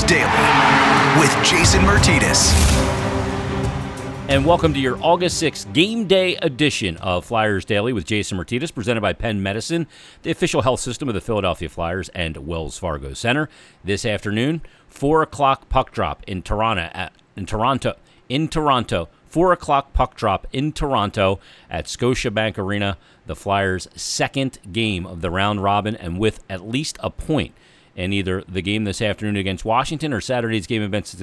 Daily 0.00 1.20
with 1.20 1.30
Jason 1.44 1.82
Martinez. 1.82 2.50
And 4.26 4.46
welcome 4.46 4.72
to 4.72 4.80
your 4.80 4.98
August 5.02 5.42
6th 5.42 5.70
game 5.74 6.06
day 6.06 6.36
edition 6.36 6.96
of 6.96 7.26
Flyers 7.26 7.66
Daily 7.66 7.92
with 7.92 8.06
Jason 8.06 8.36
Martinez, 8.36 8.70
presented 8.70 9.02
by 9.02 9.12
Penn 9.12 9.42
Medicine, 9.42 9.86
the 10.22 10.30
official 10.30 10.62
health 10.62 10.80
system 10.80 11.08
of 11.08 11.14
the 11.14 11.20
Philadelphia 11.20 11.68
Flyers 11.68 12.08
and 12.10 12.38
Wells 12.38 12.78
Fargo 12.78 13.12
Center. 13.12 13.50
This 13.84 14.06
afternoon, 14.06 14.62
4 14.88 15.20
o'clock 15.20 15.68
puck 15.68 15.92
drop 15.92 16.24
in 16.26 16.40
Toronto. 16.40 16.88
At, 16.94 17.12
in 17.36 17.44
Toronto. 17.44 17.96
In 18.30 18.48
Toronto. 18.48 19.10
4 19.26 19.52
o'clock 19.52 19.92
puck 19.92 20.14
drop 20.14 20.46
in 20.52 20.72
Toronto 20.72 21.38
at 21.68 21.84
Scotiabank 21.84 22.56
Arena. 22.56 22.96
The 23.26 23.36
Flyers' 23.36 23.88
second 23.94 24.58
game 24.72 25.04
of 25.04 25.20
the 25.20 25.30
round 25.30 25.62
robin, 25.62 25.94
and 25.94 26.18
with 26.18 26.40
at 26.48 26.66
least 26.66 26.96
a 27.00 27.10
point 27.10 27.52
in 27.96 28.12
either 28.12 28.42
the 28.48 28.62
game 28.62 28.84
this 28.84 29.02
afternoon 29.02 29.36
against 29.36 29.64
Washington 29.64 30.12
or 30.12 30.20
Saturday's 30.20 30.66
game 30.66 30.82
against 30.82 31.22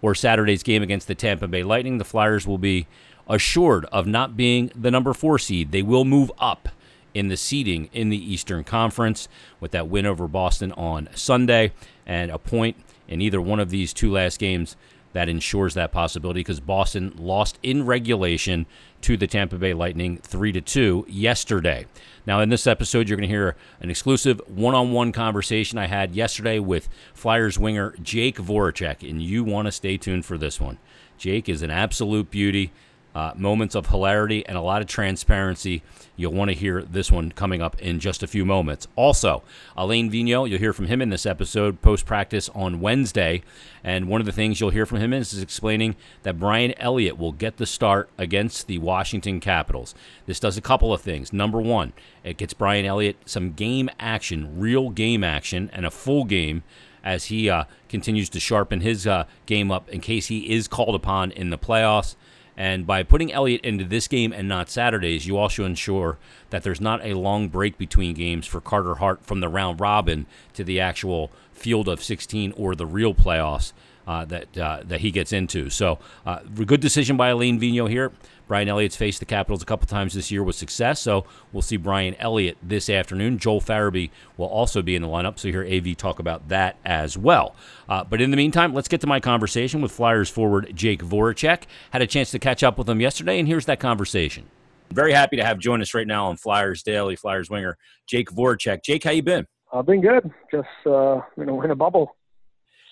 or 0.00 0.14
Saturday's 0.14 0.62
game 0.62 0.82
against 0.82 1.08
the 1.08 1.14
Tampa 1.14 1.46
Bay 1.46 1.62
Lightning, 1.62 1.98
the 1.98 2.04
Flyers 2.04 2.46
will 2.46 2.58
be 2.58 2.86
assured 3.28 3.84
of 3.86 4.06
not 4.06 4.36
being 4.36 4.70
the 4.74 4.90
number 4.90 5.14
four 5.14 5.38
seed. 5.38 5.72
They 5.72 5.82
will 5.82 6.04
move 6.04 6.30
up 6.38 6.68
in 7.14 7.28
the 7.28 7.36
seeding 7.36 7.88
in 7.92 8.08
the 8.08 8.32
Eastern 8.32 8.64
Conference 8.64 9.28
with 9.60 9.70
that 9.72 9.88
win 9.88 10.06
over 10.06 10.26
Boston 10.26 10.72
on 10.72 11.08
Sunday 11.14 11.72
and 12.06 12.30
a 12.30 12.38
point 12.38 12.76
in 13.06 13.20
either 13.20 13.40
one 13.40 13.60
of 13.60 13.70
these 13.70 13.92
two 13.92 14.10
last 14.10 14.38
games 14.38 14.76
that 15.12 15.28
ensures 15.28 15.74
that 15.74 15.92
possibility 15.92 16.40
because 16.40 16.60
Boston 16.60 17.14
lost 17.16 17.58
in 17.62 17.84
regulation 17.84 18.66
to 19.02 19.16
the 19.16 19.26
Tampa 19.26 19.56
Bay 19.56 19.74
Lightning 19.74 20.18
3 20.18 20.52
to 20.52 20.60
2 20.60 21.06
yesterday. 21.08 21.86
Now 22.26 22.40
in 22.40 22.48
this 22.48 22.66
episode 22.66 23.08
you're 23.08 23.16
going 23.16 23.28
to 23.28 23.34
hear 23.34 23.56
an 23.80 23.90
exclusive 23.90 24.40
one-on-one 24.46 25.12
conversation 25.12 25.78
I 25.78 25.86
had 25.86 26.14
yesterday 26.14 26.58
with 26.58 26.88
Flyers 27.14 27.58
winger 27.58 27.94
Jake 28.02 28.38
Voracek 28.38 29.08
and 29.08 29.22
you 29.22 29.44
want 29.44 29.66
to 29.66 29.72
stay 29.72 29.96
tuned 29.96 30.24
for 30.24 30.38
this 30.38 30.60
one. 30.60 30.78
Jake 31.18 31.48
is 31.48 31.62
an 31.62 31.70
absolute 31.70 32.30
beauty 32.30 32.72
uh, 33.14 33.32
moments 33.36 33.74
of 33.74 33.86
hilarity 33.86 34.44
and 34.46 34.56
a 34.56 34.60
lot 34.60 34.82
of 34.82 34.88
transparency. 34.88 35.82
You'll 36.16 36.32
want 36.32 36.50
to 36.50 36.54
hear 36.54 36.82
this 36.82 37.10
one 37.10 37.32
coming 37.32 37.62
up 37.62 37.80
in 37.80 38.00
just 38.00 38.22
a 38.22 38.26
few 38.26 38.44
moments. 38.44 38.86
Also, 38.96 39.42
Alain 39.76 40.10
Vigneault, 40.10 40.48
you'll 40.48 40.58
hear 40.58 40.72
from 40.72 40.86
him 40.86 41.02
in 41.02 41.10
this 41.10 41.26
episode 41.26 41.82
post 41.82 42.06
practice 42.06 42.48
on 42.50 42.80
Wednesday. 42.80 43.42
And 43.84 44.08
one 44.08 44.20
of 44.20 44.26
the 44.26 44.32
things 44.32 44.60
you'll 44.60 44.70
hear 44.70 44.86
from 44.86 44.98
him 44.98 45.12
is, 45.12 45.32
is 45.32 45.42
explaining 45.42 45.96
that 46.22 46.38
Brian 46.38 46.72
Elliott 46.78 47.18
will 47.18 47.32
get 47.32 47.56
the 47.56 47.66
start 47.66 48.08
against 48.16 48.66
the 48.66 48.78
Washington 48.78 49.40
Capitals. 49.40 49.94
This 50.26 50.40
does 50.40 50.56
a 50.56 50.62
couple 50.62 50.92
of 50.92 51.00
things. 51.00 51.32
Number 51.32 51.60
one, 51.60 51.92
it 52.22 52.36
gets 52.36 52.54
Brian 52.54 52.86
Elliott 52.86 53.16
some 53.24 53.52
game 53.52 53.90
action, 53.98 54.60
real 54.60 54.90
game 54.90 55.24
action, 55.24 55.70
and 55.72 55.84
a 55.84 55.90
full 55.90 56.24
game 56.24 56.62
as 57.04 57.26
he 57.26 57.50
uh, 57.50 57.64
continues 57.88 58.28
to 58.28 58.40
sharpen 58.40 58.80
his 58.80 59.06
uh, 59.06 59.24
game 59.46 59.70
up 59.70 59.88
in 59.88 60.00
case 60.00 60.26
he 60.26 60.52
is 60.52 60.68
called 60.68 60.94
upon 60.94 61.32
in 61.32 61.50
the 61.50 61.58
playoffs. 61.58 62.14
And 62.62 62.86
by 62.86 63.02
putting 63.02 63.32
Elliott 63.32 63.62
into 63.62 63.84
this 63.84 64.06
game 64.06 64.32
and 64.32 64.46
not 64.46 64.70
Saturdays, 64.70 65.26
you 65.26 65.36
also 65.36 65.64
ensure 65.64 66.16
that 66.50 66.62
there's 66.62 66.80
not 66.80 67.04
a 67.04 67.14
long 67.14 67.48
break 67.48 67.76
between 67.76 68.14
games 68.14 68.46
for 68.46 68.60
Carter 68.60 68.94
Hart 68.94 69.26
from 69.26 69.40
the 69.40 69.48
round 69.48 69.80
robin 69.80 70.26
to 70.54 70.62
the 70.62 70.78
actual 70.78 71.32
field 71.52 71.88
of 71.88 72.04
16 72.04 72.52
or 72.56 72.76
the 72.76 72.86
real 72.86 73.14
playoffs 73.14 73.72
uh, 74.06 74.24
that 74.26 74.56
uh, 74.56 74.82
that 74.84 75.00
he 75.00 75.10
gets 75.10 75.32
into. 75.32 75.70
So, 75.70 75.98
uh, 76.24 76.42
good 76.64 76.80
decision 76.80 77.16
by 77.16 77.30
Alain 77.30 77.58
Vigneault 77.58 77.90
here. 77.90 78.12
Brian 78.52 78.68
Elliott's 78.68 78.96
faced 78.96 79.18
the 79.18 79.24
Capitals 79.24 79.62
a 79.62 79.64
couple 79.64 79.86
times 79.86 80.12
this 80.12 80.30
year 80.30 80.42
with 80.42 80.54
success, 80.54 81.00
so 81.00 81.24
we'll 81.54 81.62
see 81.62 81.78
Brian 81.78 82.14
Elliott 82.16 82.58
this 82.62 82.90
afternoon. 82.90 83.38
Joel 83.38 83.62
Farabee 83.62 84.10
will 84.36 84.44
also 84.44 84.82
be 84.82 84.94
in 84.94 85.00
the 85.00 85.08
lineup, 85.08 85.38
so 85.38 85.48
you 85.48 85.54
hear 85.54 85.64
AV 85.64 85.96
talk 85.96 86.18
about 86.18 86.48
that 86.48 86.76
as 86.84 87.16
well. 87.16 87.56
Uh, 87.88 88.04
but 88.04 88.20
in 88.20 88.30
the 88.30 88.36
meantime, 88.36 88.74
let's 88.74 88.88
get 88.88 89.00
to 89.00 89.06
my 89.06 89.20
conversation 89.20 89.80
with 89.80 89.90
Flyers 89.90 90.28
forward 90.28 90.70
Jake 90.74 91.02
Voracek. 91.02 91.62
Had 91.92 92.02
a 92.02 92.06
chance 92.06 92.30
to 92.32 92.38
catch 92.38 92.62
up 92.62 92.76
with 92.76 92.86
him 92.90 93.00
yesterday, 93.00 93.38
and 93.38 93.48
here's 93.48 93.64
that 93.64 93.80
conversation. 93.80 94.44
Very 94.90 95.14
happy 95.14 95.38
to 95.38 95.44
have 95.46 95.58
join 95.58 95.80
us 95.80 95.94
right 95.94 96.06
now 96.06 96.26
on 96.26 96.36
Flyers 96.36 96.82
Daily, 96.82 97.16
Flyers 97.16 97.48
winger 97.48 97.78
Jake 98.06 98.28
Voracek. 98.28 98.82
Jake, 98.84 99.04
how 99.04 99.12
you 99.12 99.22
been? 99.22 99.46
I've 99.72 99.86
been 99.86 100.02
good. 100.02 100.30
Just 100.50 100.68
uh, 100.84 101.22
you 101.38 101.46
know, 101.46 101.54
we're 101.54 101.64
in 101.64 101.70
a 101.70 101.74
bubble. 101.74 102.14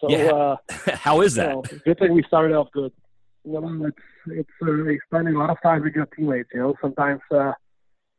So, 0.00 0.08
yeah. 0.08 0.30
Uh, 0.30 0.56
how 0.94 1.20
is 1.20 1.34
that? 1.34 1.50
You 1.50 1.54
know, 1.56 1.62
good 1.84 1.98
thing 1.98 2.14
we 2.14 2.22
started 2.22 2.54
off 2.54 2.68
good. 2.72 2.92
You 3.44 3.60
know, 3.60 3.86
it's 3.86 3.98
it's 4.26 4.50
uh, 4.62 4.92
spending 5.06 5.34
a 5.34 5.38
lot 5.38 5.50
of 5.50 5.62
time 5.62 5.82
with 5.82 5.94
your 5.94 6.06
teammates. 6.06 6.50
You 6.52 6.60
know, 6.60 6.74
sometimes 6.82 7.20
uh, 7.30 7.52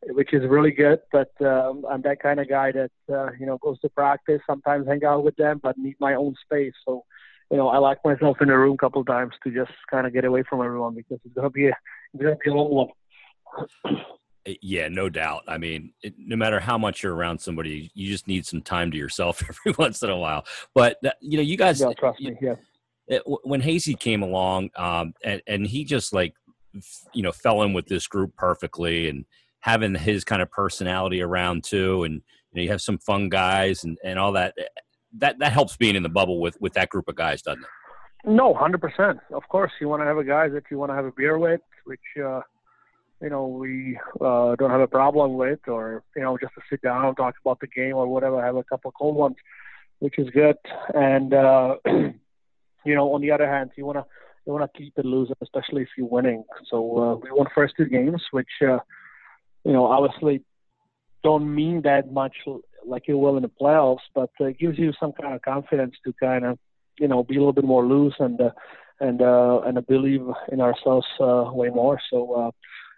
which 0.09 0.33
is 0.33 0.43
really 0.47 0.71
good. 0.71 0.99
But 1.11 1.29
um, 1.41 1.85
I'm 1.89 2.01
that 2.03 2.21
kind 2.21 2.39
of 2.39 2.49
guy 2.49 2.71
that 2.71 2.91
uh, 3.11 3.31
you 3.39 3.45
know 3.45 3.57
goes 3.57 3.79
to 3.81 3.89
practice, 3.89 4.41
sometimes 4.47 4.87
hang 4.87 5.03
out 5.03 5.23
with 5.23 5.35
them, 5.35 5.59
but 5.61 5.77
need 5.77 5.95
my 5.99 6.15
own 6.15 6.35
space. 6.43 6.73
So, 6.85 7.03
you 7.49 7.57
know, 7.57 7.69
I 7.69 7.77
lock 7.77 7.99
myself 8.03 8.37
in 8.41 8.49
a 8.49 8.57
room 8.57 8.73
a 8.73 8.77
couple 8.77 9.03
times 9.05 9.33
to 9.43 9.51
just 9.51 9.71
kind 9.89 10.07
of 10.07 10.13
get 10.13 10.25
away 10.25 10.43
from 10.49 10.61
everyone 10.61 10.95
because 10.95 11.19
it's 11.23 11.33
gonna 11.35 11.49
be 11.49 11.67
a, 11.67 11.73
it's 12.13 12.23
gonna 12.23 12.35
be 12.43 12.49
a 12.49 12.53
long 12.53 12.71
one. 12.73 12.87
Yeah, 14.61 14.87
no 14.87 15.07
doubt. 15.07 15.43
I 15.47 15.59
mean, 15.59 15.93
it, 16.01 16.15
no 16.17 16.35
matter 16.35 16.59
how 16.59 16.75
much 16.75 17.03
you're 17.03 17.13
around 17.13 17.39
somebody, 17.39 17.91
you 17.93 18.09
just 18.09 18.27
need 18.27 18.43
some 18.43 18.61
time 18.61 18.89
to 18.89 18.97
yourself 18.97 19.43
every 19.49 19.75
once 19.77 20.01
in 20.01 20.09
a 20.09 20.17
while. 20.17 20.45
But 20.73 20.97
you 21.21 21.37
know, 21.37 21.43
you 21.43 21.57
guys, 21.57 21.79
yeah, 21.79 21.93
trust 21.93 22.19
you, 22.19 22.31
me. 22.31 22.37
Yeah. 22.41 22.55
It, 23.11 23.21
when 23.25 23.61
Hazy 23.61 23.93
came 23.93 24.23
along, 24.23 24.71
um, 24.75 25.13
and 25.23 25.41
and 25.45 25.67
he 25.67 25.83
just 25.83 26.13
like, 26.13 26.33
you 27.13 27.21
know, 27.21 27.31
fell 27.31 27.61
in 27.61 27.73
with 27.73 27.85
this 27.85 28.07
group 28.07 28.35
perfectly, 28.35 29.09
and 29.09 29.25
having 29.59 29.93
his 29.93 30.23
kind 30.23 30.41
of 30.41 30.49
personality 30.49 31.21
around 31.21 31.63
too, 31.63 32.03
and 32.03 32.15
you, 32.15 32.21
know, 32.55 32.61
you 32.63 32.69
have 32.69 32.81
some 32.81 32.97
fun 32.97 33.29
guys 33.29 33.83
and 33.83 33.97
and 34.03 34.17
all 34.17 34.31
that. 34.31 34.53
Eh, 34.57 34.63
that 35.17 35.37
that 35.39 35.51
helps 35.51 35.75
being 35.75 35.95
in 35.95 36.03
the 36.03 36.09
bubble 36.09 36.39
with 36.39 36.59
with 36.61 36.73
that 36.73 36.89
group 36.89 37.07
of 37.09 37.15
guys, 37.15 37.41
doesn't 37.41 37.61
it? 37.63 37.69
No, 38.31 38.53
hundred 38.53 38.81
percent. 38.81 39.19
Of 39.31 39.43
course, 39.49 39.71
you 39.81 39.89
want 39.89 40.01
to 40.01 40.05
have 40.05 40.17
a 40.17 40.23
guy 40.23 40.47
that 40.47 40.63
you 40.71 40.77
want 40.79 40.89
to 40.91 40.95
have 40.95 41.05
a 41.05 41.11
beer 41.11 41.37
with, 41.37 41.61
which. 41.85 41.99
uh 42.23 42.41
you 43.21 43.29
know, 43.29 43.45
we 43.45 43.99
uh, 44.19 44.55
don't 44.55 44.71
have 44.71 44.81
a 44.81 44.87
problem 44.87 45.35
with, 45.35 45.59
or 45.67 46.03
you 46.15 46.23
know, 46.23 46.37
just 46.41 46.53
to 46.55 46.61
sit 46.69 46.81
down, 46.81 47.05
and 47.05 47.15
talk 47.15 47.35
about 47.45 47.59
the 47.59 47.67
game 47.67 47.95
or 47.95 48.07
whatever, 48.07 48.43
have 48.43 48.55
a 48.55 48.63
couple 48.63 48.89
of 48.89 48.95
cold 48.95 49.15
ones, 49.15 49.35
which 49.99 50.17
is 50.17 50.29
good. 50.31 50.57
And 50.95 51.33
uh, 51.33 51.75
you 52.85 52.95
know, 52.95 53.13
on 53.13 53.21
the 53.21 53.31
other 53.31 53.47
hand, 53.47 53.71
you 53.75 53.85
wanna 53.85 54.05
you 54.45 54.53
wanna 54.53 54.69
keep 54.75 54.93
it 54.97 55.05
loose, 55.05 55.31
especially 55.41 55.83
if 55.83 55.89
you're 55.97 56.07
winning. 56.07 56.43
So 56.69 56.97
uh, 56.97 57.15
we 57.15 57.31
won 57.31 57.47
first 57.53 57.75
two 57.77 57.85
games, 57.85 58.21
which 58.31 58.49
uh, 58.61 58.79
you 59.63 59.73
know, 59.73 59.85
obviously 59.85 60.43
don't 61.23 61.53
mean 61.53 61.81
that 61.83 62.11
much 62.11 62.35
like 62.85 63.07
you 63.07 63.17
will 63.17 63.37
in 63.37 63.43
the 63.43 63.49
playoffs, 63.49 64.07
but 64.15 64.31
uh, 64.39 64.45
it 64.45 64.59
gives 64.59 64.77
you 64.79 64.91
some 64.99 65.11
kind 65.11 65.33
of 65.33 65.41
confidence 65.41 65.95
to 66.03 66.13
kind 66.13 66.45
of 66.45 66.57
you 66.99 67.07
know 67.07 67.23
be 67.23 67.35
a 67.35 67.39
little 67.39 67.53
bit 67.53 67.65
more 67.65 67.85
loose 67.85 68.15
and 68.19 68.41
uh, 68.41 68.51
and 68.99 69.21
uh, 69.21 69.61
and 69.65 69.85
believe 69.87 70.25
in 70.51 70.61
ourselves 70.61 71.07
uh, 71.19 71.45
way 71.51 71.69
more. 71.69 71.99
So. 72.09 72.33
Uh, 72.33 72.51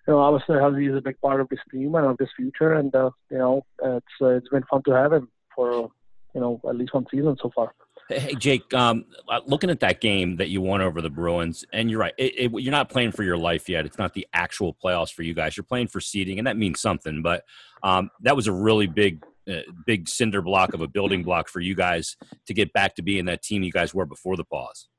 you 0.05 0.11
know, 0.11 0.19
obviously 0.19 0.57
Hazy 0.59 0.87
is 0.87 0.97
a 0.97 1.01
big 1.01 1.17
part 1.21 1.39
of 1.39 1.47
this 1.47 1.61
team 1.71 1.95
and 1.95 2.05
of 2.05 2.17
this 2.17 2.27
future, 2.35 2.73
and 2.73 2.93
uh, 2.93 3.11
you 3.31 3.37
know, 3.37 3.65
it's 3.81 4.05
uh, 4.21 4.27
it's 4.31 4.49
been 4.49 4.63
fun 4.63 4.83
to 4.83 4.91
have 4.91 5.13
him 5.13 5.29
for 5.55 5.89
you 6.35 6.41
know 6.41 6.59
at 6.67 6.75
least 6.75 6.93
one 6.93 7.05
season 7.09 7.37
so 7.41 7.49
far. 7.55 7.73
Hey 8.19 8.35
Jake, 8.35 8.73
um, 8.73 9.05
uh, 9.27 9.41
looking 9.45 9.69
at 9.69 9.79
that 9.81 10.01
game 10.01 10.37
that 10.37 10.49
you 10.49 10.61
won 10.61 10.81
over 10.81 11.01
the 11.01 11.09
Bruins, 11.09 11.65
and 11.73 11.89
you're 11.89 11.99
right, 11.99 12.13
it, 12.17 12.33
it, 12.37 12.61
you're 12.61 12.71
not 12.71 12.89
playing 12.89 13.11
for 13.11 13.23
your 13.23 13.37
life 13.37 13.67
yet. 13.67 13.85
It's 13.85 13.97
not 13.97 14.13
the 14.13 14.27
actual 14.33 14.75
playoffs 14.83 15.11
for 15.11 15.23
you 15.23 15.33
guys. 15.33 15.57
You're 15.57 15.63
playing 15.63 15.87
for 15.87 15.99
seeding, 15.99 16.37
and 16.37 16.47
that 16.47 16.57
means 16.57 16.79
something. 16.79 17.21
But 17.21 17.43
um, 17.81 18.09
that 18.21 18.35
was 18.35 18.47
a 18.47 18.51
really 18.51 18.87
big, 18.87 19.23
uh, 19.49 19.61
big 19.85 20.07
cinder 20.07 20.41
block 20.41 20.73
of 20.73 20.81
a 20.81 20.87
building 20.87 21.23
block 21.23 21.49
for 21.49 21.59
you 21.59 21.75
guys 21.75 22.15
to 22.47 22.53
get 22.53 22.71
back 22.73 22.95
to 22.95 23.01
being 23.01 23.25
that 23.25 23.41
team 23.41 23.63
you 23.63 23.71
guys 23.71 23.93
were 23.93 24.05
before 24.05 24.37
the 24.37 24.45
pause. 24.45 24.89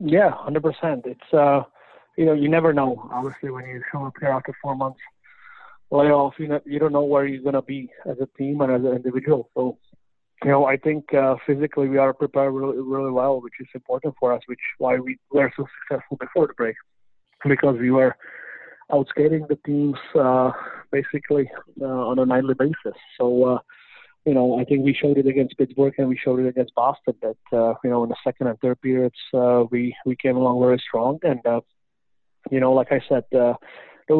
Yeah, 0.00 0.30
hundred 0.30 0.62
percent. 0.62 1.04
It's 1.06 1.34
uh, 1.34 1.62
you 2.16 2.26
know, 2.26 2.34
you 2.34 2.48
never 2.48 2.72
know. 2.72 3.08
Obviously, 3.12 3.50
when 3.50 3.66
you 3.66 3.82
show 3.90 4.04
up 4.04 4.14
here 4.20 4.30
after 4.30 4.52
four 4.62 4.74
months 4.74 5.00
layoff, 5.90 6.34
you 6.38 6.48
know, 6.48 6.60
you 6.64 6.78
don't 6.78 6.92
know 6.92 7.04
where 7.04 7.26
you're 7.26 7.42
gonna 7.42 7.62
be 7.62 7.90
as 8.06 8.16
a 8.20 8.26
team 8.36 8.60
and 8.60 8.72
as 8.72 8.82
an 8.82 8.96
individual. 8.96 9.48
So, 9.54 9.78
you 10.44 10.50
know, 10.50 10.66
I 10.66 10.76
think 10.76 11.12
uh, 11.14 11.36
physically 11.46 11.88
we 11.88 11.98
are 11.98 12.12
prepared 12.12 12.52
really, 12.52 12.78
really 12.78 13.10
well, 13.10 13.40
which 13.40 13.54
is 13.60 13.66
important 13.74 14.14
for 14.20 14.32
us. 14.32 14.42
Which 14.46 14.60
why 14.78 14.98
we 14.98 15.18
were 15.32 15.50
so 15.56 15.66
successful 15.80 16.16
before 16.18 16.46
the 16.46 16.54
break, 16.54 16.76
because 17.46 17.76
we 17.78 17.90
were 17.90 18.16
out 18.92 19.06
skating 19.10 19.46
the 19.48 19.58
teams 19.66 19.98
uh, 20.18 20.52
basically 20.92 21.50
uh, 21.80 21.84
on 21.84 22.18
a 22.18 22.26
nightly 22.26 22.54
basis. 22.54 22.98
So. 23.18 23.44
Uh, 23.44 23.58
you 24.26 24.34
know, 24.34 24.58
I 24.58 24.64
think 24.64 24.84
we 24.84 24.92
showed 24.92 25.16
it 25.16 25.26
against 25.26 25.56
Pittsburgh 25.56 25.94
and 25.96 26.06
we 26.06 26.18
showed 26.22 26.38
it 26.40 26.46
against 26.46 26.74
Boston 26.74 27.14
that, 27.22 27.56
uh, 27.56 27.74
you 27.82 27.88
know, 27.88 28.02
in 28.02 28.10
the 28.10 28.16
second 28.22 28.48
and 28.48 28.58
third 28.58 28.78
periods, 28.82 29.14
uh, 29.32 29.64
we, 29.70 29.96
we 30.04 30.16
came 30.16 30.36
along 30.36 30.60
very 30.60 30.78
strong. 30.86 31.18
And, 31.22 31.40
you 32.50 32.60
know, 32.60 32.72
like 32.74 32.88
I 32.90 33.00
said, 33.08 33.24
those 33.30 33.56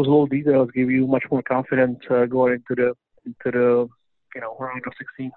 little 0.06 0.26
details 0.26 0.70
give 0.74 0.90
you 0.90 1.06
much 1.06 1.24
more 1.30 1.42
confidence 1.42 1.98
going 2.08 2.54
into 2.54 2.74
the 2.74 2.94
into 3.26 3.58
the 3.58 3.88
you 4.34 4.40
know 4.40 4.56
round 4.58 4.82
of 4.86 4.92
16. 4.98 5.30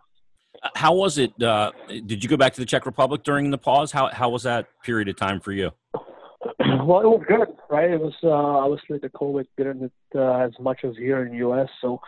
How 0.76 0.94
was 0.94 1.18
it? 1.18 1.42
Uh, 1.42 1.72
did 1.88 2.24
you 2.24 2.30
go 2.30 2.38
back 2.38 2.54
to 2.54 2.60
the 2.60 2.66
Czech 2.66 2.86
Republic 2.86 3.24
during 3.24 3.50
the 3.50 3.58
pause? 3.58 3.92
How 3.92 4.10
how 4.10 4.30
was 4.30 4.44
that 4.44 4.68
period 4.84 5.10
of 5.10 5.16
time 5.16 5.40
for 5.40 5.52
you? 5.52 5.72
well, 6.60 7.02
it 7.02 7.10
was 7.10 7.24
good, 7.28 7.48
right? 7.70 7.90
It 7.90 8.00
was 8.00 8.14
uh, 8.24 8.30
obviously 8.30 9.00
the 9.00 9.10
COVID 9.10 9.46
didn't 9.58 9.92
uh, 10.16 10.34
as 10.38 10.52
much 10.60 10.82
as 10.84 10.96
here 10.98 11.26
in 11.26 11.34
U.S., 11.34 11.68
so 11.82 12.00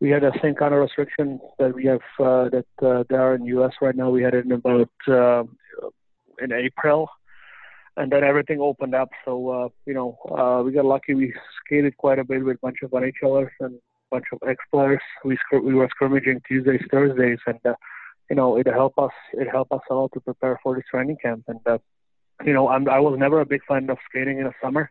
we 0.00 0.10
had 0.10 0.22
the 0.22 0.32
same 0.42 0.54
kind 0.54 0.74
of 0.74 0.80
restriction 0.80 1.40
that 1.58 1.74
we 1.74 1.84
have 1.86 2.00
uh, 2.18 2.48
that 2.50 2.66
uh, 2.82 3.04
there 3.08 3.34
in 3.36 3.44
U.S. 3.46 3.72
right 3.80 3.94
now. 3.94 4.10
We 4.10 4.22
had 4.22 4.34
it 4.34 4.44
in 4.44 4.52
about 4.52 4.90
uh, 5.08 5.44
in 6.40 6.52
April, 6.52 7.08
and 7.96 8.10
then 8.10 8.24
everything 8.24 8.60
opened 8.60 8.94
up. 8.94 9.10
So 9.24 9.50
uh, 9.50 9.68
you 9.86 9.94
know, 9.94 10.18
uh, 10.36 10.62
we 10.64 10.72
got 10.72 10.84
lucky. 10.84 11.14
We 11.14 11.32
skated 11.64 11.96
quite 11.96 12.18
a 12.18 12.24
bit 12.24 12.44
with 12.44 12.56
a 12.56 12.60
bunch 12.60 12.78
of 12.82 12.90
NHLers 12.90 13.50
and 13.60 13.78
bunch 14.14 14.28
of 14.32 14.38
ex 14.48 14.58
players. 14.72 15.04
We 15.24 15.36
we 15.68 15.74
were 15.74 15.88
scrimmaging 15.94 16.40
Tuesdays, 16.46 16.84
Thursdays, 16.90 17.40
and 17.50 17.60
uh, 17.72 17.74
you 18.30 18.36
know, 18.36 18.56
it 18.60 18.66
helped 18.80 18.98
us. 19.06 19.16
It 19.32 19.48
helped 19.56 19.72
us 19.72 19.84
a 19.90 19.94
lot 19.94 20.10
to 20.14 20.20
prepare 20.20 20.58
for 20.62 20.74
this 20.74 20.84
training 20.90 21.18
camp. 21.24 21.44
And 21.48 21.60
uh, 21.66 21.78
you 22.44 22.54
know, 22.56 22.68
I'm, 22.68 22.88
I 22.88 23.00
was 23.00 23.18
never 23.18 23.40
a 23.40 23.46
big 23.54 23.62
fan 23.68 23.90
of 23.90 23.98
skating 24.08 24.38
in 24.38 24.44
the 24.44 24.52
summer 24.62 24.90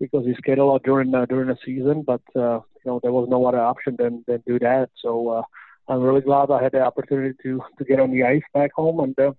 because 0.00 0.24
we 0.24 0.34
skate 0.34 0.58
a 0.58 0.64
lot 0.64 0.82
during 0.82 1.14
uh, 1.14 1.26
during 1.26 1.48
the 1.48 1.58
season. 1.64 2.02
But 2.12 2.22
uh, 2.34 2.58
you 2.78 2.86
know, 2.86 3.00
there 3.02 3.12
was 3.18 3.28
no 3.28 3.44
other 3.46 3.60
option 3.72 3.96
than 3.98 4.24
than 4.26 4.42
do 4.46 4.58
that. 4.58 4.90
So 5.02 5.10
uh, 5.36 5.42
I'm 5.88 6.02
really 6.02 6.26
glad 6.28 6.50
I 6.50 6.62
had 6.62 6.72
the 6.72 6.82
opportunity 6.90 7.34
to 7.44 7.62
to 7.78 7.84
get 7.84 8.00
on 8.00 8.10
the 8.10 8.24
ice 8.24 8.48
back 8.54 8.72
home 8.80 9.00
and 9.00 9.18
uh, 9.18 9.32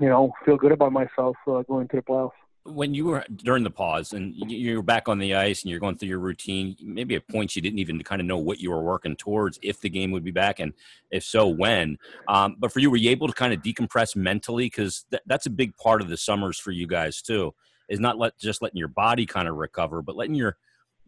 you 0.00 0.08
know 0.08 0.32
feel 0.44 0.56
good 0.56 0.72
about 0.72 0.92
myself 0.92 1.36
uh, 1.46 1.62
going 1.62 1.88
to 1.88 1.96
the 1.96 2.02
playoffs 2.02 2.43
when 2.66 2.94
you 2.94 3.04
were 3.04 3.24
during 3.36 3.62
the 3.62 3.70
pause 3.70 4.14
and 4.14 4.34
you're 4.34 4.82
back 4.82 5.08
on 5.08 5.18
the 5.18 5.34
ice 5.34 5.62
and 5.62 5.70
you're 5.70 5.80
going 5.80 5.96
through 5.96 6.08
your 6.08 6.18
routine, 6.18 6.74
maybe 6.82 7.14
at 7.14 7.28
points 7.28 7.54
you 7.54 7.62
didn't 7.62 7.78
even 7.78 8.02
kind 8.02 8.20
of 8.20 8.26
know 8.26 8.38
what 8.38 8.58
you 8.58 8.70
were 8.70 8.82
working 8.82 9.16
towards, 9.16 9.58
if 9.62 9.80
the 9.80 9.90
game 9.90 10.10
would 10.12 10.24
be 10.24 10.30
back, 10.30 10.60
and 10.60 10.72
if 11.10 11.22
so, 11.24 11.46
when. 11.46 11.98
Um, 12.26 12.56
but 12.58 12.72
for 12.72 12.80
you, 12.80 12.90
were 12.90 12.96
you 12.96 13.10
able 13.10 13.28
to 13.28 13.34
kind 13.34 13.52
of 13.52 13.60
decompress 13.60 14.16
mentally? 14.16 14.64
Because 14.64 15.04
th- 15.10 15.22
that's 15.26 15.44
a 15.44 15.50
big 15.50 15.76
part 15.76 16.00
of 16.00 16.08
the 16.08 16.16
summers 16.16 16.58
for 16.58 16.70
you 16.70 16.86
guys 16.86 17.20
too, 17.20 17.54
is 17.88 18.00
not 18.00 18.18
let 18.18 18.38
just 18.38 18.62
letting 18.62 18.78
your 18.78 18.88
body 18.88 19.26
kind 19.26 19.46
of 19.46 19.56
recover, 19.56 20.00
but 20.00 20.16
letting 20.16 20.34
your 20.34 20.56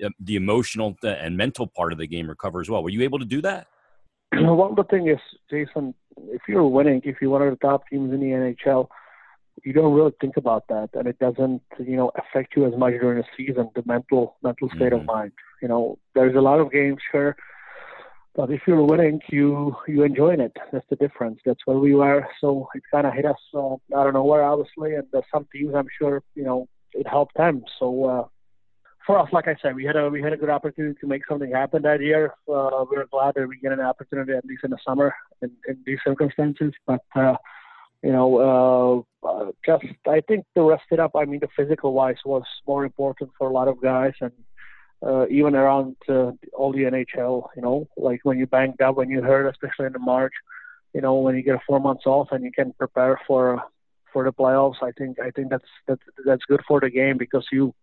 uh, 0.04 0.10
the 0.20 0.36
emotional 0.36 0.94
and 1.02 1.38
mental 1.38 1.66
part 1.66 1.90
of 1.90 1.98
the 1.98 2.06
game 2.06 2.28
recover 2.28 2.60
as 2.60 2.68
well. 2.68 2.82
Were 2.82 2.90
you 2.90 3.02
able 3.02 3.18
to 3.18 3.24
do 3.24 3.40
that? 3.42 3.66
Of 4.36 4.76
the 4.76 4.84
thing 4.84 5.08
is, 5.08 5.18
Jason, 5.48 5.94
if 6.28 6.42
you're 6.48 6.66
winning, 6.66 7.00
if 7.04 7.16
you're 7.22 7.30
one 7.30 7.40
of 7.40 7.50
the 7.50 7.56
top 7.56 7.88
teams 7.88 8.12
in 8.12 8.20
the 8.20 8.26
NHL 8.26 8.88
you 9.64 9.72
don't 9.72 9.94
really 9.94 10.12
think 10.20 10.36
about 10.36 10.68
that, 10.68 10.90
and 10.94 11.06
it 11.06 11.18
doesn't, 11.18 11.62
you 11.78 11.96
know, 11.96 12.10
affect 12.16 12.54
you 12.56 12.66
as 12.66 12.76
much 12.76 12.92
during 12.92 13.18
the 13.18 13.24
season. 13.36 13.70
The 13.74 13.82
mental 13.86 14.36
mental 14.42 14.68
state 14.70 14.92
mm-hmm. 14.92 15.00
of 15.00 15.06
mind. 15.06 15.32
You 15.62 15.68
know, 15.68 15.98
there's 16.14 16.36
a 16.36 16.40
lot 16.40 16.60
of 16.60 16.70
games, 16.70 16.98
sure, 17.10 17.36
but 18.34 18.50
if 18.50 18.60
you're 18.66 18.82
winning, 18.82 19.20
you 19.30 19.74
you 19.88 20.02
enjoying 20.02 20.40
it. 20.40 20.56
That's 20.72 20.86
the 20.90 20.96
difference. 20.96 21.40
That's 21.44 21.60
where 21.64 21.78
we 21.78 21.94
were. 21.94 22.26
So 22.40 22.68
it 22.74 22.82
kind 22.90 23.06
of 23.06 23.14
hit 23.14 23.24
us 23.24 23.36
uh, 23.54 23.74
out 23.96 24.06
of 24.06 24.14
nowhere, 24.14 24.44
obviously, 24.44 24.94
and 24.94 25.06
uh, 25.14 25.22
some 25.32 25.46
teams, 25.52 25.74
I'm 25.74 25.88
sure, 25.98 26.22
you 26.34 26.44
know, 26.44 26.68
it 26.92 27.06
helped 27.06 27.36
them. 27.36 27.64
So. 27.78 28.04
uh 28.04 28.24
for 29.06 29.20
us, 29.20 29.28
like 29.32 29.46
I 29.46 29.54
said, 29.62 29.76
we 29.76 29.84
had 29.84 29.94
a 29.96 30.10
we 30.10 30.20
had 30.20 30.32
a 30.32 30.36
good 30.36 30.50
opportunity 30.50 30.98
to 31.00 31.06
make 31.06 31.22
something 31.28 31.52
happen 31.52 31.82
that 31.82 32.00
year. 32.00 32.34
Uh, 32.52 32.84
we 32.90 32.96
are 32.96 33.06
glad 33.10 33.34
that 33.36 33.46
we 33.46 33.56
get 33.56 33.70
an 33.70 33.80
opportunity 33.80 34.32
at 34.32 34.44
least 34.44 34.64
in 34.64 34.70
the 34.70 34.78
summer 34.84 35.14
in, 35.40 35.52
in 35.68 35.78
these 35.86 35.98
circumstances. 36.04 36.72
But 36.86 37.04
uh, 37.14 37.36
you 38.06 38.12
know, 38.12 39.04
uh, 39.24 39.28
uh, 39.28 39.50
just 39.64 39.84
I 40.06 40.20
think 40.28 40.44
the 40.54 40.62
rest 40.62 40.84
it 40.92 41.00
up. 41.00 41.12
I 41.16 41.24
mean, 41.24 41.40
the 41.40 41.48
physical 41.56 41.92
wise 41.92 42.22
was 42.24 42.44
more 42.64 42.84
important 42.84 43.32
for 43.36 43.48
a 43.48 43.52
lot 43.52 43.66
of 43.66 43.82
guys, 43.82 44.12
and 44.20 44.30
uh, 45.04 45.26
even 45.28 45.56
around 45.56 45.96
uh, 46.08 46.30
all 46.52 46.72
the 46.72 46.84
NHL. 46.92 47.48
You 47.56 47.62
know, 47.62 47.88
like 47.96 48.20
when 48.22 48.38
you 48.38 48.46
banged 48.46 48.80
up, 48.80 48.96
when 48.96 49.10
you 49.10 49.22
hurt, 49.22 49.48
especially 49.48 49.86
in 49.86 49.92
the 49.92 49.98
March. 49.98 50.34
You 50.94 51.00
know, 51.00 51.16
when 51.16 51.34
you 51.34 51.42
get 51.42 51.58
four 51.66 51.80
months 51.80 52.06
off 52.06 52.28
and 52.30 52.44
you 52.44 52.52
can 52.52 52.72
prepare 52.78 53.20
for 53.26 53.60
for 54.12 54.22
the 54.22 54.32
playoffs. 54.32 54.80
I 54.82 54.92
think 54.92 55.18
I 55.18 55.32
think 55.32 55.50
that's 55.50 55.70
that's 55.88 56.04
that's 56.24 56.44
good 56.44 56.62
for 56.68 56.78
the 56.80 56.90
game 56.90 57.18
because 57.18 57.46
you 57.50 57.74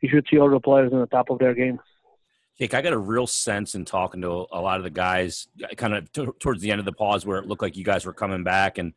you 0.00 0.08
should 0.10 0.26
see 0.30 0.38
all 0.38 0.48
the 0.48 0.60
players 0.60 0.92
in 0.92 1.00
the 1.00 1.06
top 1.16 1.28
of 1.30 1.40
their 1.40 1.54
game. 1.54 1.80
Jake, 2.58 2.74
I 2.74 2.82
got 2.82 2.92
a 2.92 2.98
real 2.98 3.26
sense 3.26 3.74
in 3.74 3.84
talking 3.84 4.20
to 4.22 4.46
a 4.52 4.60
lot 4.60 4.78
of 4.78 4.84
the 4.84 4.90
guys, 4.90 5.48
kind 5.76 5.94
of 5.94 6.10
t- 6.12 6.26
towards 6.38 6.62
the 6.62 6.70
end 6.70 6.78
of 6.78 6.84
the 6.84 6.92
pause, 6.92 7.26
where 7.26 7.38
it 7.38 7.46
looked 7.46 7.62
like 7.62 7.76
you 7.76 7.84
guys 7.84 8.06
were 8.06 8.12
coming 8.12 8.44
back, 8.44 8.78
and 8.78 8.92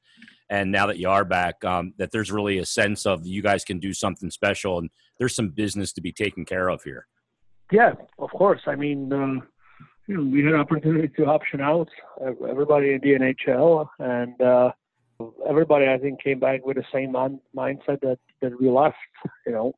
and 0.49 0.71
now 0.71 0.87
that 0.87 0.97
you 0.97 1.09
are 1.09 1.25
back, 1.25 1.63
um, 1.65 1.93
that 1.97 2.11
there's 2.11 2.31
really 2.31 2.59
a 2.59 2.65
sense 2.65 3.05
of 3.05 3.25
you 3.25 3.41
guys 3.41 3.65
can 3.65 3.79
do 3.79 3.93
something 3.93 4.29
special, 4.29 4.79
and 4.79 4.89
there's 5.17 5.35
some 5.35 5.49
business 5.49 5.91
to 5.93 6.01
be 6.01 6.11
taken 6.11 6.45
care 6.45 6.69
of 6.69 6.83
here. 6.83 7.07
Yeah, 7.71 7.93
of 8.19 8.29
course. 8.29 8.61
I 8.65 8.75
mean, 8.75 9.11
um, 9.11 9.47
you 10.07 10.17
know, 10.17 10.23
we 10.23 10.43
had 10.43 10.53
an 10.53 10.59
opportunity 10.59 11.09
to 11.17 11.25
option 11.25 11.59
out 11.59 11.89
everybody 12.47 12.93
in 12.93 13.01
the 13.01 13.15
NHL, 13.15 13.89
and 13.99 14.41
uh, 14.41 14.71
everybody 15.49 15.87
I 15.87 15.97
think 15.97 16.21
came 16.23 16.39
back 16.39 16.65
with 16.65 16.77
the 16.77 16.85
same 16.93 17.11
mind- 17.11 17.39
mindset 17.55 17.99
that 18.01 18.19
that 18.41 18.59
we 18.59 18.69
left. 18.69 18.97
You 19.45 19.51
know, 19.51 19.73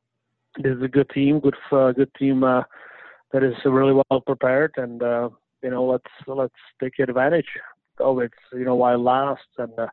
this 0.57 0.75
is 0.75 0.83
a 0.83 0.87
good 0.87 1.09
team, 1.11 1.39
good 1.39 1.55
uh, 1.71 1.93
good 1.93 2.11
team 2.19 2.43
uh, 2.43 2.63
that 3.31 3.43
is 3.43 3.53
really 3.65 3.93
well 3.93 4.21
prepared, 4.21 4.73
and 4.77 5.01
uh, 5.01 5.29
you 5.61 5.69
know, 5.69 5.85
let's 5.85 6.11
let's 6.27 6.53
take 6.81 6.99
advantage 6.99 7.49
of 7.99 8.19
it. 8.19 8.31
You 8.53 8.65
know, 8.65 8.75
while 8.75 9.01
last 9.01 9.47
and. 9.57 9.77
Uh, 9.77 9.87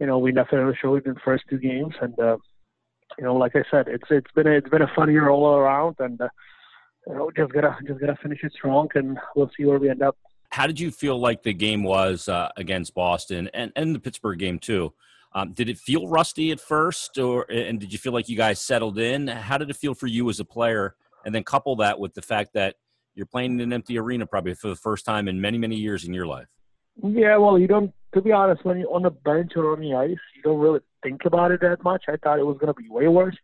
you 0.00 0.06
know, 0.06 0.18
we 0.18 0.32
definitely 0.32 0.74
showed 0.80 0.96
it 0.96 1.06
in 1.06 1.14
the 1.14 1.20
first 1.24 1.44
two 1.50 1.58
games, 1.58 1.94
and 2.00 2.18
uh, 2.20 2.36
you 3.18 3.24
know, 3.24 3.34
like 3.34 3.56
I 3.56 3.62
said, 3.70 3.88
it's 3.88 4.04
it's 4.10 4.30
been 4.34 4.46
a, 4.46 4.50
it's 4.52 4.68
been 4.68 4.82
a 4.82 4.90
fun 4.94 5.10
year 5.10 5.28
all 5.28 5.46
around, 5.46 5.96
and 5.98 6.20
uh, 6.20 6.28
you 7.06 7.14
know, 7.14 7.30
just 7.36 7.52
gotta 7.52 7.76
just 7.86 8.00
gotta 8.00 8.16
finish 8.22 8.40
it 8.42 8.52
strong, 8.52 8.88
and 8.94 9.18
we'll 9.34 9.50
see 9.56 9.64
where 9.64 9.78
we 9.78 9.90
end 9.90 10.02
up. 10.02 10.16
How 10.50 10.66
did 10.66 10.80
you 10.80 10.90
feel 10.90 11.18
like 11.18 11.42
the 11.42 11.52
game 11.52 11.82
was 11.82 12.28
uh, 12.28 12.50
against 12.56 12.94
Boston 12.94 13.50
and 13.52 13.72
and 13.74 13.94
the 13.94 14.00
Pittsburgh 14.00 14.38
game 14.38 14.58
too? 14.58 14.92
Um, 15.32 15.52
did 15.52 15.68
it 15.68 15.78
feel 15.78 16.08
rusty 16.08 16.52
at 16.52 16.60
first, 16.60 17.18
or 17.18 17.50
and 17.50 17.80
did 17.80 17.92
you 17.92 17.98
feel 17.98 18.12
like 18.12 18.28
you 18.28 18.36
guys 18.36 18.60
settled 18.60 18.98
in? 18.98 19.26
How 19.26 19.58
did 19.58 19.68
it 19.68 19.76
feel 19.76 19.94
for 19.94 20.06
you 20.06 20.28
as 20.30 20.38
a 20.38 20.44
player? 20.44 20.94
And 21.24 21.34
then 21.34 21.44
couple 21.44 21.76
that 21.76 21.98
with 21.98 22.14
the 22.14 22.22
fact 22.22 22.54
that 22.54 22.76
you're 23.14 23.26
playing 23.26 23.54
in 23.54 23.60
an 23.60 23.72
empty 23.72 23.98
arena 23.98 24.26
probably 24.26 24.54
for 24.54 24.68
the 24.68 24.76
first 24.76 25.04
time 25.04 25.28
in 25.28 25.40
many 25.40 25.58
many 25.58 25.76
years 25.76 26.04
in 26.04 26.14
your 26.14 26.26
life. 26.26 26.46
Yeah, 27.02 27.36
well, 27.36 27.58
you 27.58 27.66
don't. 27.66 27.92
To 28.14 28.22
be 28.22 28.32
honest, 28.32 28.64
when 28.64 28.78
you're 28.78 28.94
on 28.94 29.02
the 29.02 29.10
bench 29.10 29.52
or 29.56 29.72
on 29.72 29.80
the 29.80 29.94
ice, 29.94 30.16
you 30.34 30.42
don't 30.42 30.58
really 30.58 30.80
think 31.02 31.24
about 31.24 31.50
it 31.50 31.60
that 31.60 31.82
much. 31.84 32.04
I 32.08 32.16
thought 32.16 32.38
it 32.38 32.46
was 32.46 32.56
going 32.58 32.72
to 32.72 32.80
be 32.80 32.88
way 32.88 33.06
worse, 33.06 33.36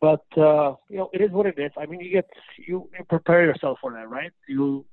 but 0.00 0.24
uh, 0.36 0.74
you 0.88 0.98
know, 0.98 1.10
it 1.12 1.22
is 1.22 1.30
what 1.30 1.46
it 1.46 1.58
is. 1.58 1.70
I 1.78 1.86
mean, 1.86 2.00
you 2.00 2.10
get 2.10 2.28
you, 2.58 2.88
you 2.96 3.04
prepare 3.08 3.44
yourself 3.44 3.78
for 3.80 3.92
that, 3.92 4.10
right? 4.10 4.32
You 4.48 4.84